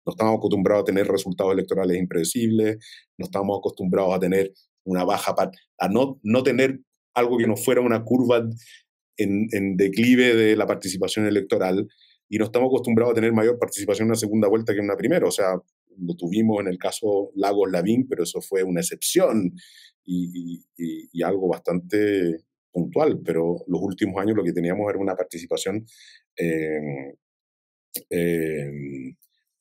No 0.06 0.12
estamos 0.12 0.38
acostumbrados 0.38 0.84
a 0.84 0.86
tener 0.86 1.08
resultados 1.08 1.54
electorales 1.54 1.98
impredecibles, 1.98 2.78
no 3.18 3.26
estamos 3.26 3.58
acostumbrados 3.58 4.14
a 4.14 4.20
tener 4.20 4.54
una 4.84 5.04
baja, 5.04 5.34
a 5.80 5.88
no, 5.90 6.20
no 6.22 6.44
tener 6.44 6.80
algo 7.16 7.38
que 7.38 7.48
no 7.48 7.56
fuera 7.56 7.82
una 7.82 8.04
curva 8.04 8.48
en, 9.18 9.78
declive 9.78 10.36
de 10.36 10.56
la 10.56 10.68
participación 10.68 11.26
electoral 11.26 11.88
y 12.30 12.38
no 12.38 12.46
estamos 12.46 12.68
acostumbrados 12.68 13.12
a 13.12 13.16
tener 13.16 13.34
mayor 13.34 13.58
participación 13.58 14.06
en 14.06 14.12
una 14.12 14.20
segunda 14.20 14.48
vuelta 14.48 14.74
que 14.74 14.80
en 14.80 14.86
una 14.86 14.98
primera. 14.98 15.28
O 15.28 15.32
sea, 15.32 15.56
lo 15.98 16.16
tuvimos 16.16 16.60
en 16.60 16.68
el 16.68 16.78
caso 16.78 17.32
Lagos 17.36 17.72
Lavín, 17.72 18.08
pero 18.08 18.24
eso 18.24 18.42
fue 18.42 18.64
una 18.64 18.82
excepción 18.82 19.54
y, 20.04 20.64
algo 21.24 21.48
bastante 21.48 22.46
puntual. 22.76 23.22
Pero 23.24 23.64
los 23.68 23.82
últimos 23.82 24.22
años 24.22 24.36
lo 24.36 24.44
que 24.44 24.54
teníamos 24.54 24.88
era 24.90 25.00
una 25.00 25.16
participación 25.16 25.86
eh, 26.38 27.14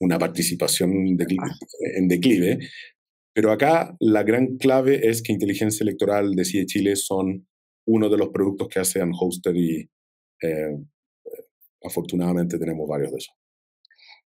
una 0.01 0.19
participación 0.19 0.93
en 0.93 2.09
declive. 2.09 2.59
Pero 3.33 3.51
acá 3.51 3.97
la 4.01 4.23
gran 4.23 4.59
clave 4.59 5.09
es 5.09 5.23
que 5.23 5.33
Inteligencia 5.33 5.83
Electoral 5.83 6.35
de 6.35 6.45
CIE 6.45 6.67
Chile 6.67 6.97
son 6.97 7.47
uno 7.87 8.09
de 8.09 8.19
los 8.19 8.29
productos 8.29 8.69
que 8.69 8.81
hace 8.81 9.03
Unhosted 9.03 9.55
y 9.55 9.89
eh, 10.43 10.77
afortunadamente 11.83 12.59
tenemos 12.59 12.89
varios 12.89 13.13
de 13.13 13.19
esos. 13.19 13.35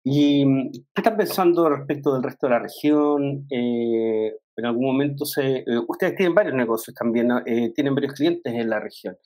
¿Y 0.10 0.46
mm, 0.46 0.72
qué 0.72 1.02
están 1.02 1.17
pensando 1.17 1.70
respecto 1.70 2.13
del 2.13 2.24
resto 2.24 2.48
de 2.48 2.52
la 2.52 2.60
región? 2.60 3.46
Eh, 3.50 4.32
en 4.56 4.65
algún 4.65 4.86
momento 4.86 5.26
se... 5.26 5.58
Eh, 5.58 5.65
ustedes 5.88 6.15
tienen 6.15 6.34
varios 6.34 6.56
negocios 6.56 6.96
también, 6.96 7.30
tienen 7.76 7.93
varios 7.93 8.13
clientes 8.13 8.54
en 8.54 8.70
la 8.70 8.80
región. 8.80 9.17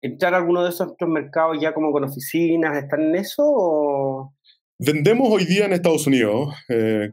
¿Entrar 0.00 0.34
a 0.34 0.36
alguno 0.36 0.62
de 0.62 0.70
esos 0.70 0.92
otros 0.92 1.10
mercados 1.10 1.58
ya 1.60 1.74
como 1.74 1.90
con 1.90 2.04
oficinas, 2.04 2.76
están 2.76 3.02
en 3.02 3.16
eso? 3.16 4.32
Vendemos 4.78 5.28
hoy 5.30 5.44
día 5.46 5.64
en 5.66 5.72
Estados 5.72 6.06
Unidos 6.06 6.54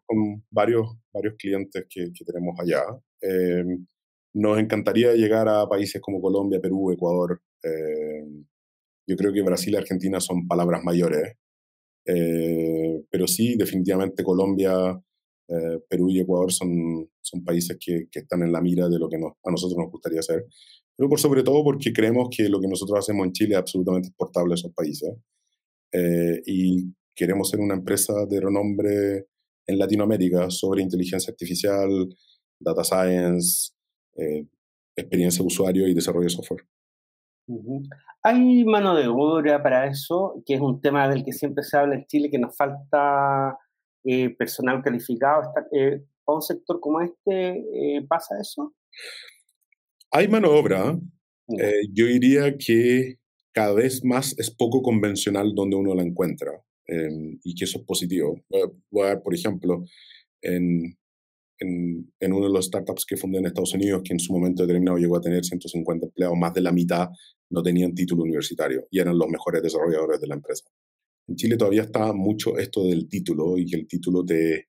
con 0.05 0.43
varios, 0.51 0.95
varios 1.11 1.35
clientes 1.37 1.85
que, 1.89 2.11
que 2.13 2.25
tenemos 2.25 2.55
allá. 2.59 2.81
Nos 4.33 4.57
encantaría 4.57 5.13
llegar 5.13 5.47
a 5.47 5.67
países 5.67 6.01
como 6.01 6.19
Colombia, 6.19 6.59
Perú, 6.59 6.91
Ecuador. 6.91 7.41
Eh, 7.63 8.25
yo 9.07 9.15
creo 9.15 9.31
que 9.31 9.43
Brasil 9.43 9.73
y 9.73 9.77
Argentina 9.77 10.19
son 10.19 10.47
palabras 10.47 10.83
mayores, 10.83 11.35
eh, 12.05 13.03
pero 13.09 13.27
sí, 13.27 13.55
definitivamente 13.55 14.23
Colombia, 14.23 15.01
eh, 15.47 15.79
Perú 15.87 16.09
y 16.09 16.19
Ecuador 16.19 16.51
son, 16.51 17.09
son 17.21 17.43
países 17.43 17.77
que, 17.79 18.07
que, 18.11 18.19
están 18.19 18.43
en 18.43 18.51
la 18.51 18.61
mira 18.61 18.89
de 18.89 18.99
lo 18.99 19.09
que 19.09 19.17
a 19.17 19.51
nosotros 19.51 19.77
nos 19.77 19.91
gustaría 19.91 20.19
hacer. 20.19 20.45
Pero 20.95 21.09
por 21.09 21.19
sobre 21.19 21.43
todo 21.43 21.63
porque 21.63 21.91
creemos 21.93 22.29
que 22.35 22.49
lo 22.49 22.59
que 22.59 22.67
nosotros 22.67 22.99
hacemos 22.99 23.25
en 23.25 23.33
Chile 23.33 23.53
es 23.53 23.59
absolutamente 23.59 24.09
exportable 24.09 24.53
a 24.53 24.55
esos 24.55 24.73
países. 24.73 25.13
y 26.45 26.93
queremos 27.15 27.49
ser 27.49 27.59
una 27.59 27.75
empresa 27.75 28.13
de 28.27 28.39
renombre 28.41 29.27
en 29.67 29.77
Latinoamérica 29.77 30.49
sobre 30.49 30.81
inteligencia 30.81 31.31
artificial, 31.31 32.09
data 32.59 32.83
science, 32.83 33.71
eh, 34.17 34.45
experiencia 34.95 35.41
de 35.41 35.47
usuario 35.47 35.87
y 35.87 35.93
desarrollo 35.93 36.25
de 36.25 36.29
software. 36.29 36.65
¿Hay 38.23 38.63
mano 38.65 38.95
de 38.95 39.07
obra 39.07 39.61
para 39.61 39.87
eso? 39.87 40.41
Que 40.45 40.55
es 40.55 40.61
un 40.61 40.81
tema 40.81 41.07
del 41.09 41.23
que 41.23 41.33
siempre 41.33 41.63
se 41.63 41.77
habla 41.77 41.95
en 41.95 42.05
Chile, 42.05 42.29
que 42.29 42.39
nos 42.39 42.55
falta 42.55 43.57
eh, 44.03 44.29
personal 44.35 44.81
calificado. 44.81 45.51
Eh, 45.71 46.03
¿Para 46.25 46.35
un 46.37 46.41
sector 46.41 46.79
como 46.79 47.01
este 47.01 48.05
pasa 48.07 48.39
eso? 48.39 48.73
Hay 50.11 50.27
mano 50.27 50.51
de 50.51 50.59
obra. 50.59 50.99
yo 51.91 52.05
diría 52.05 52.57
que 52.57 53.17
cada 53.53 53.73
vez 53.73 54.03
más 54.03 54.37
es 54.39 54.49
poco 54.49 54.81
convencional 54.81 55.53
donde 55.53 55.75
uno 55.75 55.93
la 55.93 56.03
encuentra 56.03 56.51
em, 56.87 57.39
y 57.43 57.55
que 57.55 57.65
eso 57.65 57.79
es 57.79 57.85
positivo. 57.85 58.39
Voy 58.89 59.03
a 59.03 59.07
dar, 59.07 59.21
por 59.21 59.35
ejemplo, 59.35 59.83
en, 60.41 60.97
en, 61.59 62.33
uno 62.33 62.47
de 62.47 62.53
los 62.53 62.65
startups 62.65 63.05
que 63.05 63.17
fundé 63.17 63.39
en 63.39 63.45
Estados 63.45 63.73
Unidos, 63.73 64.01
que 64.03 64.13
en 64.13 64.19
su 64.19 64.33
momento 64.33 64.63
determinado 64.63 64.97
llegó 64.97 65.17
a 65.17 65.21
tener 65.21 65.43
150 65.43 66.07
empleados, 66.07 66.37
más 66.37 66.53
de 66.53 66.61
la 66.61 66.71
mitad 66.71 67.09
no 67.49 67.61
tenían 67.61 67.93
título 67.93 68.23
universitario 68.23 68.87
y 68.89 68.99
eran 68.99 69.17
los 69.17 69.27
mejores 69.27 69.61
desarrolladores 69.61 70.19
de 70.19 70.27
la 70.27 70.35
empresa. 70.35 70.65
En 71.27 71.35
Chile 71.35 71.55
todavía 71.55 71.83
está 71.83 72.11
mucho 72.11 72.57
esto 72.57 72.83
del 72.83 73.07
título 73.07 73.57
y 73.57 73.65
que 73.65 73.77
el 73.77 73.87
título 73.87 74.25
te, 74.25 74.67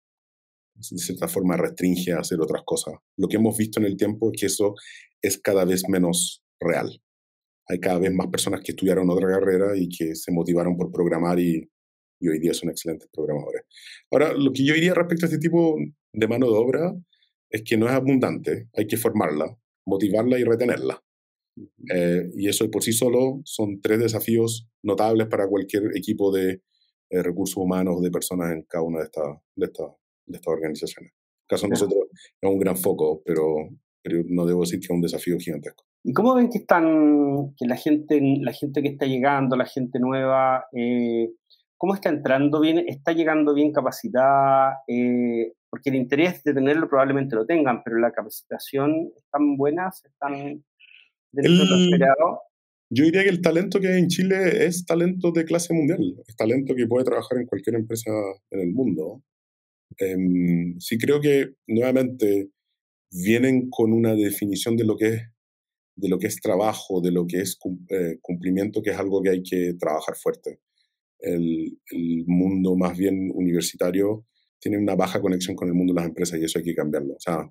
de 0.75 0.99
cierta 0.99 1.29
forma, 1.29 1.57
restringe 1.57 2.13
a 2.13 2.21
hacer 2.21 2.41
otras 2.41 2.63
cosas. 2.65 2.95
Lo 3.17 3.29
que 3.29 3.37
hemos 3.37 3.57
visto 3.57 3.81
en 3.81 3.87
el 3.87 3.97
tiempo 3.97 4.31
es 4.31 4.41
que 4.41 4.47
eso 4.47 4.75
es 5.23 5.39
cada 5.39 5.65
vez 5.65 5.83
menos 5.89 6.45
real. 6.61 7.01
Hay 7.67 7.81
cada 7.81 7.99
vez 7.99 8.13
más 8.13 8.29
personas 8.29 8.61
que 8.61 8.73
estudiaron 8.73 9.09
otra 9.09 9.29
carrera 9.29 9.77
y 9.77 9.89
que 9.89 10.15
se 10.15 10.31
motivaron 10.31 10.77
por 10.77 10.93
programar 10.93 11.41
y, 11.41 11.67
y 12.21 12.29
hoy 12.29 12.39
día 12.39 12.53
son 12.53 12.71
excelentes 12.71 13.09
programadores. 13.13 13.63
Ahora, 14.11 14.35
lo 14.35 14.53
que 14.53 14.65
yo 14.65 14.75
diría 14.75 14.95
respecto 14.95 15.25
a 15.27 15.29
este 15.29 15.39
tipo 15.39 15.77
de 16.15 16.29
mano 16.29 16.47
de 16.47 16.57
obra 16.57 16.95
es 17.51 17.63
que 17.63 17.77
no 17.77 17.87
es 17.87 17.93
abundante, 17.93 18.69
hay 18.75 18.87
que 18.87 18.97
formarla, 18.97 19.57
motivarla 19.87 20.39
y 20.39 20.45
retenerla. 20.45 21.03
Eh, 21.95 22.31
y 22.37 22.49
eso 22.49 22.69
por 22.71 22.83
sí 22.83 22.93
solo 22.93 23.41
son 23.45 23.81
tres 23.81 24.01
desafíos 24.01 24.69
notables 24.83 25.29
para 25.29 25.47
cualquier 25.47 25.97
equipo 25.97 26.33
de 26.33 26.63
eh, 27.11 27.23
recursos 27.23 27.57
humanos 27.57 28.03
de 28.03 28.11
personas 28.11 28.53
en 28.53 28.63
cada 28.63 28.83
una 28.83 28.99
de 28.99 29.05
estas 29.05 29.39
de 29.55 29.67
de 30.27 30.37
estas 30.39 30.53
organizaciones. 30.53 31.13
En 31.13 31.47
caso 31.47 31.67
de 31.67 31.71
nosotros 31.71 32.05
es 32.41 32.51
un 32.51 32.59
gran 32.59 32.77
foco, 32.77 33.23
pero, 33.25 33.69
pero 34.03 34.23
no 34.29 34.47
debo 34.47 34.63
decir 34.63 34.81
que 34.81 34.87
es 34.87 34.91
un 34.91 35.03
desafío 35.03 35.39
gigantesco. 35.39 35.85
¿Y 36.03 36.13
cómo 36.13 36.35
ven 36.35 36.51
que 36.51 36.59
están, 36.59 37.55
que 37.57 37.67
la 37.67 37.77
gente, 37.77 38.21
la 38.41 38.53
gente 38.53 38.83
que 38.83 38.89
está 38.89 39.07
llegando, 39.07 39.57
la 39.57 39.67
gente 39.67 39.99
nueva, 40.01 40.67
eh, 40.73 41.31
cómo 41.85 41.97
está 41.97 42.09
entrando 42.09 42.61
bien, 42.61 42.79
está 42.89 43.13
llegando 43.13 43.53
bien 43.53 43.71
capacitada? 43.71 44.79
porque 45.69 45.91
el 45.91 45.97
interés 45.97 46.43
de 46.43 46.55
tenerlo 46.55 46.89
probablemente 46.89 47.37
lo 47.37 47.45
tengan, 47.45 47.83
pero 47.85 47.99
la 47.99 48.11
capacitación 48.11 49.11
están 49.15 49.59
buenas, 49.59 50.03
están 50.03 50.65
dentro 51.31 51.77
de 51.77 51.85
esperado. 51.85 52.41
Yo 52.89 53.05
diría 53.05 53.23
que 53.25 53.29
el 53.29 53.43
talento 53.43 53.81
que 53.81 53.89
hay 53.89 53.99
en 53.99 54.09
Chile 54.09 54.65
es 54.65 54.87
talento 54.87 55.31
de 55.31 55.45
clase 55.45 55.75
mundial, 55.75 56.01
es 56.27 56.37
talento 56.37 56.75
que 56.75 56.87
puede 56.87 57.05
trabajar 57.05 57.37
en 57.37 57.47
cualquier 57.47 57.75
empresa 57.75 58.11
en 58.51 58.61
el 58.61 58.73
mundo. 58.73 59.23
Em, 59.99 60.81
sí 60.81 60.97
creo 60.97 61.21
que 61.21 61.51
nuevamente 61.67 62.49
vienen 63.11 63.69
con 63.69 63.93
una 63.93 64.15
definición 64.15 64.75
de 64.77 64.85
lo 64.85 64.97
que 64.97 65.09
es 65.09 65.23
de 65.97 66.09
lo 66.09 66.19
que 66.19 66.29
es 66.29 66.41
trabajo, 66.41 67.03
de 67.03 67.13
lo 67.13 67.27
que 67.27 67.41
es 67.41 67.59
eh, 67.91 68.19
cumplimiento, 68.23 68.81
que 68.81 68.91
es 68.91 68.99
algo 68.99 69.21
que 69.23 69.31
hay 69.31 69.43
que 69.43 69.75
trabajar 69.79 70.17
fuerte. 70.17 70.61
El, 71.25 71.79
mundo 72.27 72.77
más 72.77 72.97
bien 72.97 73.31
universitario 73.35 74.27
tiene 74.59 74.79
una 74.79 74.95
baja 74.95 75.21
conexión 75.21 75.57
con 75.57 75.69
el 75.69 75.75
mundo 75.75 75.93
de 75.93 76.01
las 76.01 76.09
empresas 76.09 76.39
y 76.39 76.45
eso 76.45 76.59
hay 76.59 76.65
que 76.65 76.75
cambiarlo. 76.75 77.15
O 77.15 77.21
sea, 77.21 77.51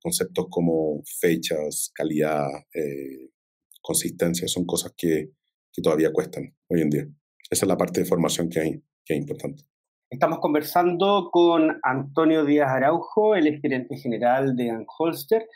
conceptos 0.00 0.46
como 0.50 1.02
fechas, 1.20 1.90
calidad, 1.94 2.46
eh, 2.74 3.30
consistencia, 3.80 4.48
son 4.48 4.64
cosas 4.66 4.92
que, 4.96 5.30
que, 5.72 5.82
todavía 5.82 6.12
cuestan 6.12 6.54
hoy 6.68 6.80
en 6.80 6.90
día. 6.90 7.08
Esa 7.48 7.64
es 7.64 7.68
la 7.68 7.76
parte 7.76 8.00
de 8.00 8.06
formación 8.06 8.48
que 8.48 8.60
hay, 8.60 8.82
que 9.04 9.14
es 9.14 9.20
importante. 9.20 9.64
Estamos 10.10 10.38
conversando 10.38 11.30
con 11.32 11.78
Antonio 11.82 12.44
Díaz 12.44 12.70
Araujo, 12.70 13.34
el 13.34 13.60
gerente 13.60 13.96
general 13.96 14.54
de 14.56 14.70
Anholster, 14.70 15.48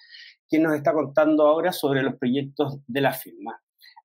quien 0.49 0.65
nos 0.65 0.75
está 0.75 0.93
contando 0.93 1.47
ahora 1.47 1.73
sobre 1.73 2.03
los 2.03 2.17
proyectos 2.17 2.79
de 2.87 3.01
la 3.01 3.13
firma. 3.13 3.61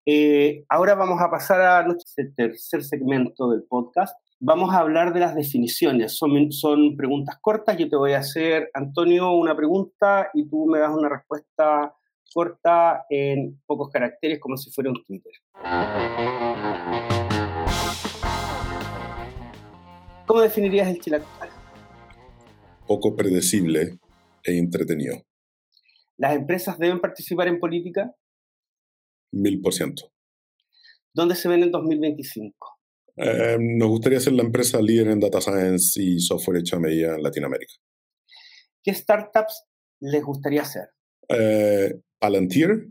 Eh, 0.07 0.63
ahora 0.69 0.93
vamos 0.93 1.19
a 1.19 1.31
pasar 1.31 1.61
a 1.61 1.81
nuestro 1.81 2.23
tercer 2.35 2.83
segmento 2.83 3.49
del 3.49 3.63
podcast, 3.63 4.15
vamos 4.39 4.71
a 4.71 4.77
hablar 4.77 5.15
de 5.15 5.19
las 5.19 5.33
definiciones. 5.33 6.15
Son, 6.15 6.51
son 6.51 6.95
preguntas 6.95 7.39
cortas. 7.41 7.75
Yo 7.75 7.89
te 7.89 7.95
voy 7.95 8.13
a 8.13 8.19
hacer, 8.19 8.69
Antonio, 8.75 9.31
una 9.31 9.55
pregunta 9.55 10.29
y 10.35 10.47
tú 10.47 10.67
me 10.67 10.77
das 10.77 10.91
una 10.95 11.09
respuesta 11.09 11.95
corta 12.31 13.03
en 13.09 13.59
pocos 13.65 13.89
caracteres, 13.89 14.39
como 14.39 14.57
si 14.57 14.69
fuera 14.69 14.91
un 14.91 15.03
Twitter. 15.03 15.31
¿Cómo 20.27 20.41
definirías 20.41 20.87
el 20.87 20.99
Chile 20.99 21.15
actual? 21.15 21.49
Poco 22.85 23.15
predecible 23.15 23.97
e 24.43 24.55
entretenido. 24.59 25.15
¿Las 26.17 26.35
empresas 26.35 26.77
deben 26.77 26.99
participar 26.99 27.47
en 27.47 27.59
política? 27.59 28.13
Mil 29.35 29.61
por 29.61 29.73
ciento. 29.73 30.11
¿Dónde 31.13 31.35
se 31.35 31.49
ven 31.49 31.63
en 31.63 31.71
2025? 31.71 32.79
Eh, 33.17 33.57
nos 33.59 33.89
gustaría 33.89 34.19
ser 34.19 34.33
la 34.33 34.43
empresa 34.43 34.81
líder 34.81 35.09
en 35.09 35.19
data 35.19 35.41
science 35.41 36.01
y 36.01 36.19
software 36.19 36.59
hecho 36.59 36.77
a 36.77 36.79
medida 36.79 37.15
en 37.15 37.23
Latinoamérica. 37.23 37.73
¿Qué 38.81 38.93
startups 38.93 39.65
les 39.99 40.23
gustaría 40.23 40.61
hacer? 40.61 40.89
Eh, 41.29 41.93
Palantir, 42.17 42.89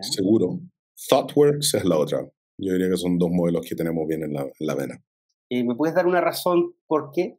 seguro. 0.00 0.60
ThoughtWorks 1.08 1.74
es 1.74 1.84
la 1.84 1.98
otra. 1.98 2.26
Yo 2.58 2.72
diría 2.72 2.88
que 2.88 2.96
son 2.96 3.18
dos 3.18 3.30
modelos 3.30 3.66
que 3.66 3.74
tenemos 3.74 4.06
bien 4.08 4.22
en 4.22 4.32
la, 4.32 4.42
en 4.42 4.66
la 4.66 4.74
vena. 4.74 5.04
¿Y 5.50 5.62
me 5.62 5.74
puedes 5.74 5.94
dar 5.94 6.06
una 6.06 6.20
razón 6.20 6.74
por 6.86 7.10
qué? 7.12 7.38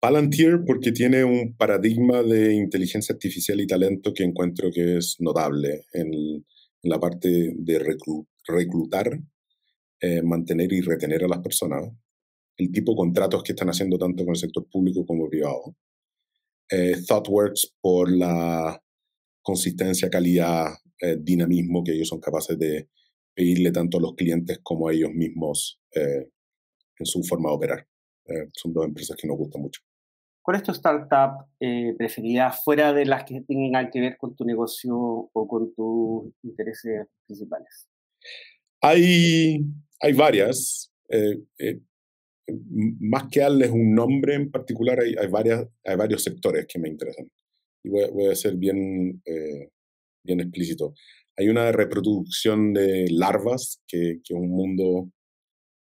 Palantir 0.00 0.60
porque 0.66 0.92
tiene 0.92 1.24
un 1.24 1.56
paradigma 1.56 2.22
de 2.22 2.54
inteligencia 2.54 3.12
artificial 3.12 3.60
y 3.60 3.66
talento 3.66 4.12
que 4.14 4.24
encuentro 4.24 4.70
que 4.72 4.98
es 4.98 5.16
notable 5.20 5.84
en, 5.92 6.44
en 6.82 6.90
la 6.90 6.98
parte 6.98 7.54
de 7.56 7.96
reclutar 8.46 9.20
eh, 10.00 10.20
mantener 10.22 10.72
y 10.72 10.80
retener 10.80 11.24
a 11.24 11.28
las 11.28 11.38
personas, 11.38 11.88
el 12.56 12.72
tipo 12.72 12.92
de 12.92 12.96
contratos 12.96 13.42
que 13.44 13.52
están 13.52 13.68
haciendo 13.68 13.96
tanto 13.98 14.24
con 14.24 14.34
el 14.34 14.40
sector 14.40 14.66
público 14.68 15.06
como 15.06 15.28
privado. 15.28 15.76
Eh, 16.68 16.96
ThoughtWorks 17.06 17.76
por 17.80 18.10
la 18.10 18.82
consistencia, 19.42 20.10
calidad, 20.10 20.74
eh, 21.00 21.16
dinamismo 21.20 21.84
que 21.84 21.92
ellos 21.92 22.08
son 22.08 22.20
capaces 22.20 22.58
de 22.58 22.88
pedirle 23.34 23.70
tanto 23.70 23.98
a 23.98 24.00
los 24.00 24.14
clientes 24.14 24.58
como 24.62 24.88
a 24.88 24.92
ellos 24.92 25.10
mismos 25.12 25.80
en 25.94 27.06
su 27.06 27.22
forma 27.22 27.50
de 27.50 27.54
operar. 27.54 27.88
son 28.54 28.72
dos 28.72 28.84
empresas 28.86 29.16
que 29.16 29.26
nos 29.28 29.36
gustan 29.36 29.62
mucho. 29.62 29.82
¿Cuál 30.42 30.56
es 30.56 30.62
tu 30.64 30.72
startup 30.72 31.46
preferida 31.96 32.50
fuera 32.50 32.92
de 32.92 33.06
las 33.06 33.24
que 33.24 33.42
tengan 33.42 33.90
que 33.90 34.00
ver 34.00 34.16
con 34.16 34.34
tu 34.34 34.44
negocio 34.44 34.96
o 34.96 35.48
con 35.48 35.72
tus 35.74 36.32
intereses 36.42 37.06
principales? 37.26 37.88
Hay 38.80 39.64
hay 40.02 40.12
varias. 40.12 40.92
más 43.00 43.28
que 43.30 43.40
darles 43.40 43.70
un 43.70 43.94
nombre 43.94 44.34
en 44.34 44.50
particular, 44.50 44.98
hay, 45.00 45.14
hay, 45.18 45.28
varias, 45.28 45.66
hay 45.84 45.96
varios 45.96 46.22
sectores 46.22 46.66
que 46.66 46.78
me 46.78 46.88
interesan. 46.88 47.30
Y 47.84 47.88
voy, 47.88 48.26
a 48.26 48.34
ser 48.34 48.56
bien, 48.56 49.22
bien 50.24 50.40
explícito. 50.40 50.94
Hay 51.38 51.48
una 51.48 51.72
reproducción 51.72 52.72
de 52.74 53.06
larvas, 53.10 53.80
que, 53.86 54.20
es 54.22 54.30
un 54.30 54.50
mundo 54.50 55.10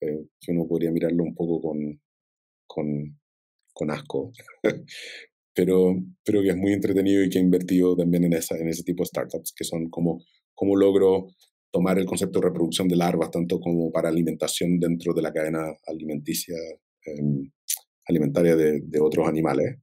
que 0.01 0.53
uno 0.53 0.67
podría 0.67 0.91
mirarlo 0.91 1.25
un 1.25 1.35
poco 1.35 1.61
con, 1.61 2.01
con, 2.67 3.20
con 3.81 3.91
asco, 3.91 4.31
pero, 5.55 5.97
pero 6.23 6.43
que 6.43 6.51
es 6.51 6.57
muy 6.57 6.73
entretenido 6.75 7.25
y 7.25 7.31
que 7.31 7.39
ha 7.39 7.43
invertido 7.43 7.97
también 7.97 8.25
en, 8.25 8.35
esa, 8.35 8.59
en 8.59 8.69
ese 8.69 8.83
tipo 8.83 9.03
de 9.03 9.07
startups, 9.07 9.55
que 9.57 9.65
son 9.65 9.89
como 9.89 10.23
cómo 10.55 10.77
logro 10.77 11.29
tomar 11.73 11.99
el 11.99 12.05
concepto 12.05 12.41
de 12.41 12.49
reproducción 12.49 12.89
de 12.89 12.97
larvas, 12.97 13.31
tanto 13.31 13.59
como 13.59 13.91
para 13.91 14.11
alimentación 14.11 14.79
dentro 14.79 15.15
de 15.15 15.23
la 15.23 15.33
cadena 15.33 15.63
alimenticia, 15.87 16.55
em, 17.07 17.51
alimentaria 18.07 18.55
de, 18.55 18.81
de, 18.85 19.01
otros 19.01 19.27
animales. 19.27 19.79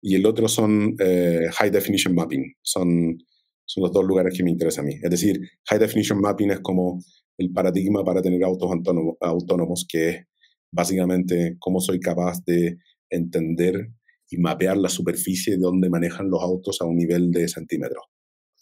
Y 0.00 0.14
el 0.14 0.24
otro 0.24 0.46
son 0.46 0.94
eh, 1.00 1.48
High 1.52 1.70
Definition 1.70 2.14
Mapping, 2.14 2.54
son, 2.62 3.18
son 3.64 3.82
los 3.82 3.92
dos 3.92 4.04
lugares 4.04 4.36
que 4.36 4.44
me 4.44 4.50
interesan 4.50 4.84
a 4.84 4.88
mí. 4.88 4.94
Es 5.02 5.10
decir, 5.10 5.40
High 5.68 5.80
Definition 5.80 6.20
Mapping 6.20 6.52
es 6.52 6.60
como 6.60 7.00
el 7.38 7.50
paradigma 7.52 8.04
para 8.04 8.22
tener 8.22 8.44
autos 8.44 8.70
autónomos, 8.70 9.16
autónomos 9.20 9.84
que 9.88 10.08
es 10.10 10.26
básicamente 10.72 11.56
cómo 11.58 11.80
soy 11.80 12.00
capaz 12.00 12.38
de 12.46 12.78
entender 13.12 13.90
y 14.28 14.38
mapear 14.38 14.76
la 14.76 14.88
superficie 14.88 15.56
de 15.56 15.62
donde 15.62 15.90
manejan 15.90 16.30
los 16.30 16.42
autos 16.42 16.80
a 16.80 16.84
un 16.84 16.96
nivel 16.96 17.30
de 17.30 17.48
centímetros. 17.48 18.04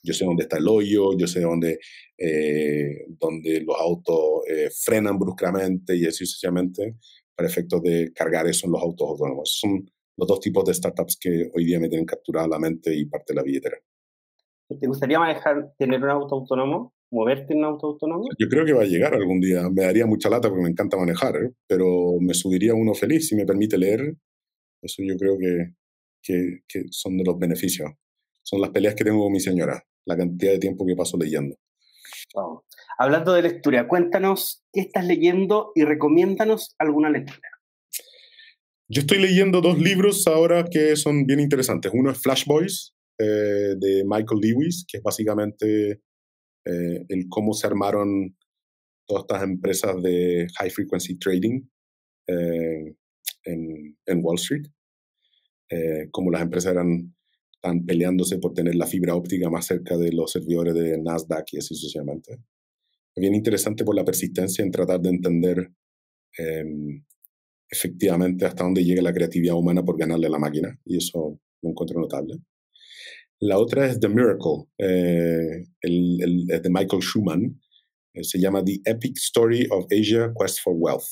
Yo 0.02 0.14
sé 0.14 0.24
dónde 0.24 0.44
está 0.44 0.56
el 0.58 0.66
hoyo, 0.66 1.16
yo 1.16 1.26
sé 1.26 1.40
dónde, 1.40 1.78
eh, 2.18 3.04
dónde 3.08 3.60
los 3.60 3.76
autos 3.78 4.42
eh, 4.48 4.70
frenan 4.70 5.18
bruscamente 5.18 5.96
y 5.96 6.06
así 6.06 6.24
sucesivamente 6.24 6.96
para 7.34 7.48
efectos 7.48 7.82
de 7.82 8.12
cargar 8.14 8.46
eso 8.46 8.66
en 8.66 8.72
los 8.72 8.82
autos 8.82 9.08
autónomos. 9.08 9.58
Son 9.60 9.88
los 10.16 10.28
dos 10.28 10.40
tipos 10.40 10.64
de 10.64 10.74
startups 10.74 11.18
que 11.20 11.50
hoy 11.54 11.64
día 11.64 11.78
me 11.78 11.88
tienen 11.88 12.06
capturada 12.06 12.48
la 12.48 12.58
mente 12.58 12.94
y 12.94 13.06
parte 13.06 13.32
de 13.32 13.36
la 13.36 13.42
billetera. 13.42 13.76
¿Te 14.68 14.86
gustaría 14.86 15.18
manejar, 15.18 15.72
tener 15.78 16.02
un 16.02 16.10
auto 16.10 16.34
autónomo? 16.36 16.94
moverte 17.10 17.52
en 17.52 17.60
un 17.60 17.64
auto 17.64 17.88
autónomo? 17.88 18.24
Yo 18.38 18.48
creo 18.48 18.64
que 18.64 18.72
va 18.72 18.82
a 18.82 18.86
llegar 18.86 19.14
algún 19.14 19.40
día. 19.40 19.68
Me 19.70 19.82
daría 19.82 20.06
mucha 20.06 20.30
lata 20.30 20.48
porque 20.48 20.62
me 20.62 20.70
encanta 20.70 20.96
manejar, 20.96 21.36
¿eh? 21.36 21.50
pero 21.66 22.18
me 22.20 22.34
subiría 22.34 22.74
uno 22.74 22.94
feliz 22.94 23.28
si 23.28 23.36
me 23.36 23.44
permite 23.44 23.78
leer. 23.78 24.14
Eso 24.82 25.02
yo 25.02 25.16
creo 25.16 25.38
que, 25.38 25.74
que, 26.22 26.60
que, 26.68 26.84
son 26.90 27.16
de 27.16 27.24
los 27.24 27.38
beneficios. 27.38 27.90
Son 28.42 28.60
las 28.60 28.70
peleas 28.70 28.94
que 28.94 29.04
tengo 29.04 29.22
con 29.22 29.32
mi 29.32 29.40
señora, 29.40 29.84
la 30.06 30.16
cantidad 30.16 30.52
de 30.52 30.58
tiempo 30.58 30.86
que 30.86 30.96
paso 30.96 31.18
leyendo. 31.18 31.56
Hablando 32.98 33.32
de 33.32 33.42
lectura, 33.42 33.88
cuéntanos 33.88 34.64
qué 34.72 34.80
estás 34.80 35.04
leyendo 35.04 35.72
y 35.74 35.84
recomiéndanos 35.84 36.74
alguna 36.78 37.10
lectura. 37.10 37.48
Yo 38.88 39.02
estoy 39.02 39.18
leyendo 39.18 39.60
dos 39.60 39.78
libros 39.78 40.26
ahora 40.26 40.64
que 40.64 40.96
son 40.96 41.24
bien 41.24 41.40
interesantes. 41.40 41.92
Uno 41.94 42.10
es 42.10 42.20
Flash 42.20 42.44
Boys, 42.44 42.94
eh, 43.18 43.76
de 43.76 44.02
Michael 44.04 44.40
Lewis, 44.40 44.84
que 44.88 44.96
es 44.96 45.02
básicamente 45.02 46.00
eh, 46.64 47.04
el 47.08 47.28
cómo 47.28 47.52
se 47.52 47.66
armaron 47.66 48.36
todas 49.06 49.24
estas 49.24 49.42
empresas 49.42 50.02
de 50.02 50.46
high 50.58 50.70
frequency 50.70 51.18
trading 51.18 51.62
eh, 52.26 52.94
en, 53.44 53.96
en, 54.06 54.20
Wall 54.22 54.36
Street, 54.36 54.66
eh, 55.70 56.08
como 56.10 56.30
las 56.30 56.42
empresas 56.42 56.72
eran 56.72 57.14
están 57.62 57.84
peleándose 57.84 58.38
por 58.38 58.54
tener 58.54 58.74
la 58.74 58.86
fibra 58.86 59.14
óptica 59.14 59.50
más 59.50 59.66
cerca 59.66 59.98
de 59.98 60.12
los 60.12 60.32
servidores 60.32 60.74
de 60.74 60.98
Nasdaq 60.98 61.52
y 61.52 61.58
así 61.58 61.74
sucesivamente. 61.74 62.32
Es 63.14 63.20
bien 63.20 63.34
interesante 63.34 63.84
por 63.84 63.94
la 63.94 64.04
persistencia 64.04 64.64
en 64.64 64.70
tratar 64.70 65.00
de 65.00 65.10
entender 65.10 65.70
em, 66.38 67.04
efectivamente 67.68 68.46
hasta 68.46 68.64
dónde 68.64 68.82
llega 68.82 69.02
la 69.02 69.12
creatividad 69.12 69.56
humana 69.56 69.84
por 69.84 69.98
ganarle 69.98 70.26
a 70.26 70.30
la 70.30 70.38
máquina, 70.38 70.80
y 70.86 70.96
eso 70.96 71.38
lo 71.60 71.70
encuentro 71.70 72.00
notable. 72.00 72.38
La 73.40 73.58
otra 73.58 73.86
es 73.86 74.00
The 74.00 74.08
Miracle, 74.08 74.66
eh, 74.78 75.64
el, 75.82 76.46
de 76.46 76.70
Michael 76.70 77.02
Schumann. 77.02 77.60
Eh, 78.14 78.24
se 78.24 78.38
llama 78.38 78.64
The 78.64 78.80
Epic 78.84 79.16
Story 79.18 79.66
of 79.70 79.86
Asia 79.90 80.32
Quest 80.38 80.60
for 80.62 80.74
Wealth. 80.76 81.08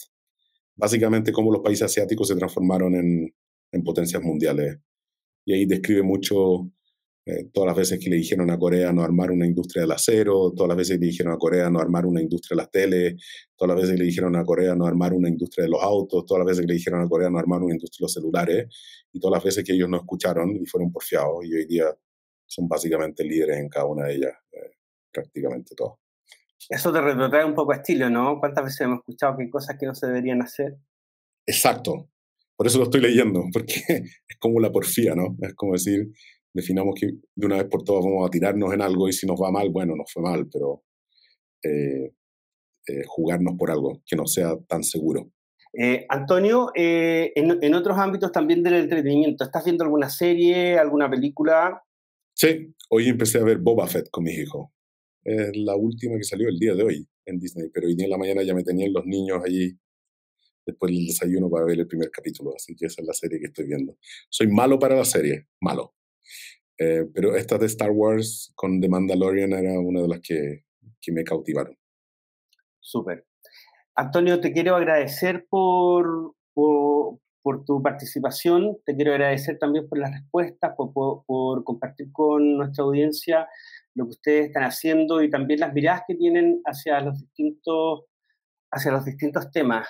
Básicamente 0.78 1.32
cómo 1.32 1.52
los 1.52 1.62
países 1.62 1.82
asiáticos 1.82 2.28
se 2.28 2.36
transformaron 2.36 2.94
en, 2.94 3.34
en 3.72 3.84
potencias 3.84 4.22
mundiales. 4.22 4.78
Y 5.44 5.52
ahí 5.52 5.66
describe 5.66 6.02
mucho 6.02 6.70
eh, 7.30 7.44
todas 7.52 7.66
las 7.66 7.76
veces 7.76 7.98
que 7.98 8.08
le 8.08 8.16
dijeron 8.16 8.50
a 8.50 8.58
Corea 8.58 8.90
no 8.90 9.02
armar 9.02 9.30
una 9.30 9.46
industria 9.46 9.82
del 9.82 9.92
acero, 9.92 10.50
todas 10.56 10.68
las 10.68 10.78
veces 10.78 10.96
que 10.96 11.04
le 11.04 11.10
dijeron 11.10 11.34
a 11.34 11.36
Corea 11.36 11.68
no 11.68 11.78
armar 11.78 12.06
una 12.06 12.22
industria 12.22 12.54
de 12.54 12.62
las 12.62 12.70
teles, 12.70 13.22
todas 13.54 13.74
las 13.74 13.82
veces 13.82 13.96
que 13.96 13.98
le 13.98 14.06
dijeron 14.06 14.36
a 14.36 14.44
Corea 14.44 14.74
no 14.74 14.86
armar 14.86 15.12
una 15.12 15.28
industria 15.28 15.64
de 15.64 15.70
los 15.70 15.82
autos, 15.82 16.24
todas 16.24 16.38
las 16.38 16.46
veces 16.46 16.62
que 16.62 16.68
le 16.68 16.74
dijeron 16.78 17.02
a 17.02 17.08
Corea 17.08 17.28
no 17.28 17.38
armar 17.38 17.62
una 17.62 17.74
industria 17.74 17.98
de 17.98 18.04
los 18.04 18.12
celulares, 18.14 18.66
y 19.12 19.20
todas 19.20 19.36
las 19.36 19.44
veces 19.44 19.62
que 19.62 19.74
ellos 19.74 19.90
no 19.90 19.98
escucharon 19.98 20.56
y 20.56 20.64
fueron 20.64 20.90
porfiados. 20.90 21.44
Y 21.44 21.54
hoy 21.54 21.66
día 21.66 21.94
son 22.46 22.66
básicamente 22.66 23.24
líderes 23.24 23.58
en 23.58 23.68
cada 23.68 23.84
una 23.84 24.06
de 24.06 24.14
ellas, 24.14 24.32
eh, 24.52 24.76
prácticamente 25.12 25.74
todas. 25.74 25.98
Eso 26.68 26.92
te 26.92 27.01
retrotrae 27.01 27.44
un 27.44 27.55
poco 27.55 27.73
a 27.73 27.77
estilo, 27.77 28.11
¿no? 28.11 28.38
¿Cuántas 28.40 28.64
veces 28.64 28.81
hemos 28.83 28.99
escuchado 28.99 29.37
que 29.37 29.44
hay 29.44 29.51
cosas 29.51 29.77
que 29.79 29.87
no 29.87 29.94
se 29.94 30.07
deberían 30.07 30.42
hacer? 30.42 30.77
Exacto. 31.47 32.11
Por 32.57 32.66
eso 32.66 32.79
lo 32.79 32.85
estoy 32.85 33.01
leyendo, 33.01 33.44
porque 33.53 33.75
es 34.29 34.38
como 34.38 34.61
la 34.61 34.73
porfía, 34.73 35.14
¿no? 35.14 35.37
Es 35.40 35.55
como 35.55 35.73
decir, 35.73 36.09
definamos 36.53 36.94
que 36.99 37.07
de 37.07 37.47
una 37.47 37.57
vez 37.57 37.66
por 37.66 37.85
todas 37.85 38.05
vamos 38.05 38.27
a 38.27 38.31
tirarnos 38.31 38.73
en 38.75 38.83
algo 38.83 39.09
y 39.09 39.12
si 39.12 39.27
nos 39.27 39.40
va 39.40 39.51
mal, 39.51 39.71
bueno, 39.71 39.94
nos 39.97 40.12
fue 40.12 40.23
mal, 40.23 40.49
pero 40.53 40.83
eh, 41.62 42.12
eh, 42.87 43.03
jugarnos 43.07 43.55
por 43.57 43.71
algo 43.71 44.03
que 44.07 44.16
no 44.16 44.27
sea 44.27 44.57
tan 44.66 44.83
seguro. 44.83 45.31
Antonio, 46.09 46.73
en, 46.75 47.62
en, 47.62 47.75
otros 47.75 47.99
ámbitos 47.99 48.33
también 48.33 48.64
del 48.64 48.75
entretenimiento, 48.75 49.44
¿estás 49.44 49.64
viendo 49.64 49.85
alguna 49.85 50.09
serie, 50.09 50.77
alguna 50.77 51.09
película 51.09 51.83
Sí, 52.40 52.73
hoy 52.88 53.09
empecé 53.09 53.40
a 53.40 53.42
ver 53.42 53.59
Boba 53.59 53.88
Fett 53.88 54.11
con 54.11 54.23
mis 54.23 54.38
hijos. 54.38 54.68
Es 55.28 55.54
la 55.58 55.76
última 55.76 56.16
que 56.16 56.24
salió 56.24 56.48
el 56.48 56.58
día 56.58 56.74
de 56.74 56.82
hoy 56.82 57.06
en 57.26 57.38
Disney, 57.38 57.68
pero 57.68 57.86
hoy 57.86 57.96
en 57.98 58.08
la 58.08 58.16
mañana 58.16 58.42
ya 58.42 58.54
me 58.54 58.64
tenían 58.64 58.94
los 58.94 59.04
niños 59.04 59.42
allí 59.44 59.78
después 60.64 60.90
del 60.90 61.06
desayuno 61.06 61.50
para 61.50 61.66
ver 61.66 61.78
el 61.78 61.86
primer 61.86 62.10
capítulo, 62.10 62.54
así 62.56 62.74
que 62.74 62.86
esa 62.86 63.02
es 63.02 63.06
la 63.06 63.12
serie 63.12 63.38
que 63.38 63.48
estoy 63.48 63.66
viendo. 63.66 63.98
Soy 64.30 64.48
malo 64.48 64.78
para 64.78 64.96
la 64.96 65.04
serie, 65.04 65.48
malo. 65.60 65.94
Eh, 66.78 67.04
pero 67.12 67.36
esta 67.36 67.58
de 67.58 67.66
Star 67.66 67.90
Wars 67.90 68.52
con 68.54 68.80
The 68.80 68.88
Mandalorian 68.88 69.52
era 69.52 69.78
una 69.78 70.00
de 70.00 70.08
las 70.08 70.20
que, 70.20 70.64
que 70.98 71.12
me 71.12 71.24
cautivaron. 71.24 71.76
Súper. 72.80 73.26
Antonio, 73.96 74.40
te 74.40 74.52
quiero 74.52 74.76
agradecer 74.76 75.46
por, 75.50 76.34
por, 76.54 77.18
por 77.42 77.64
tu 77.64 77.82
participación, 77.82 78.78
te 78.86 78.94
quiero 78.94 79.12
agradecer 79.12 79.58
también 79.58 79.88
por 79.88 79.98
las 79.98 80.12
respuestas, 80.12 80.72
por, 80.76 81.24
por, 81.26 81.64
compartir 81.64 82.12
con 82.12 82.56
nuestra 82.56 82.84
audiencia 82.84 83.48
lo 83.98 84.04
que 84.04 84.11
ustedes 84.11 84.46
están 84.46 84.64
haciendo 84.64 85.22
y 85.22 85.30
también 85.30 85.61
las 85.61 85.74
miradas 85.74 86.02
que 86.06 86.14
tienen 86.14 86.62
hacia 86.64 87.00
los 87.00 87.18
distintos, 87.18 88.04
hacia 88.70 88.92
los 88.92 89.04
distintos 89.04 89.50
temas. 89.50 89.87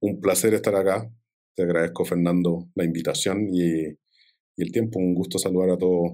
Un 0.00 0.20
placer 0.20 0.54
estar 0.54 0.74
acá. 0.74 1.10
Te 1.54 1.62
agradezco, 1.62 2.04
Fernando, 2.04 2.68
la 2.74 2.84
invitación 2.84 3.48
y, 3.52 3.86
y 3.86 4.62
el 4.62 4.72
tiempo. 4.72 4.98
Un 4.98 5.14
gusto 5.14 5.38
saludar 5.38 5.70
a, 5.70 5.78
todos 5.78 6.12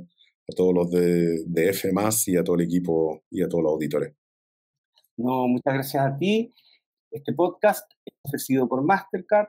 a 0.49 0.53
todos 0.55 0.75
los 0.75 0.91
de, 0.91 1.45
de 1.47 1.71
F 1.71 1.91
y 2.27 2.37
a 2.37 2.45
todo 2.45 2.57
el 2.57 2.63
equipo 2.63 3.23
y 3.31 3.43
a 3.43 3.49
todos 3.49 3.65
los 3.65 3.73
auditores. 3.73 4.15
No, 5.17 5.47
muchas 5.47 5.75
gracias 5.75 6.05
a 6.05 6.19
ti. 6.19 6.53
Este 7.11 7.33
podcast 7.33 7.91
es 8.05 8.15
ofrecido 8.25 8.69
por 8.69 8.83
Mastercard 8.83 9.49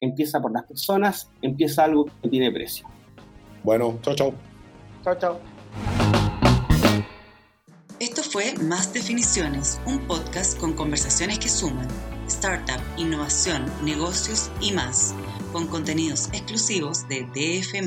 empieza 0.00 0.40
por 0.40 0.52
las 0.52 0.64
personas, 0.64 1.30
empieza 1.42 1.84
algo 1.84 2.06
que 2.22 2.28
tiene 2.28 2.50
precio. 2.50 2.86
Bueno, 3.62 3.98
chao, 4.02 4.14
chao. 4.14 4.34
Chao, 5.04 5.18
chao. 5.18 6.09
Fue 8.30 8.54
Más 8.62 8.92
Definiciones, 8.92 9.80
un 9.86 10.06
podcast 10.06 10.56
con 10.56 10.74
conversaciones 10.74 11.40
que 11.40 11.48
suman, 11.48 11.88
startup, 12.28 12.80
innovación, 12.96 13.64
negocios 13.82 14.52
y 14.60 14.70
más, 14.70 15.16
con 15.52 15.66
contenidos 15.66 16.28
exclusivos 16.32 17.08
de 17.08 17.24
DF. 17.24 17.84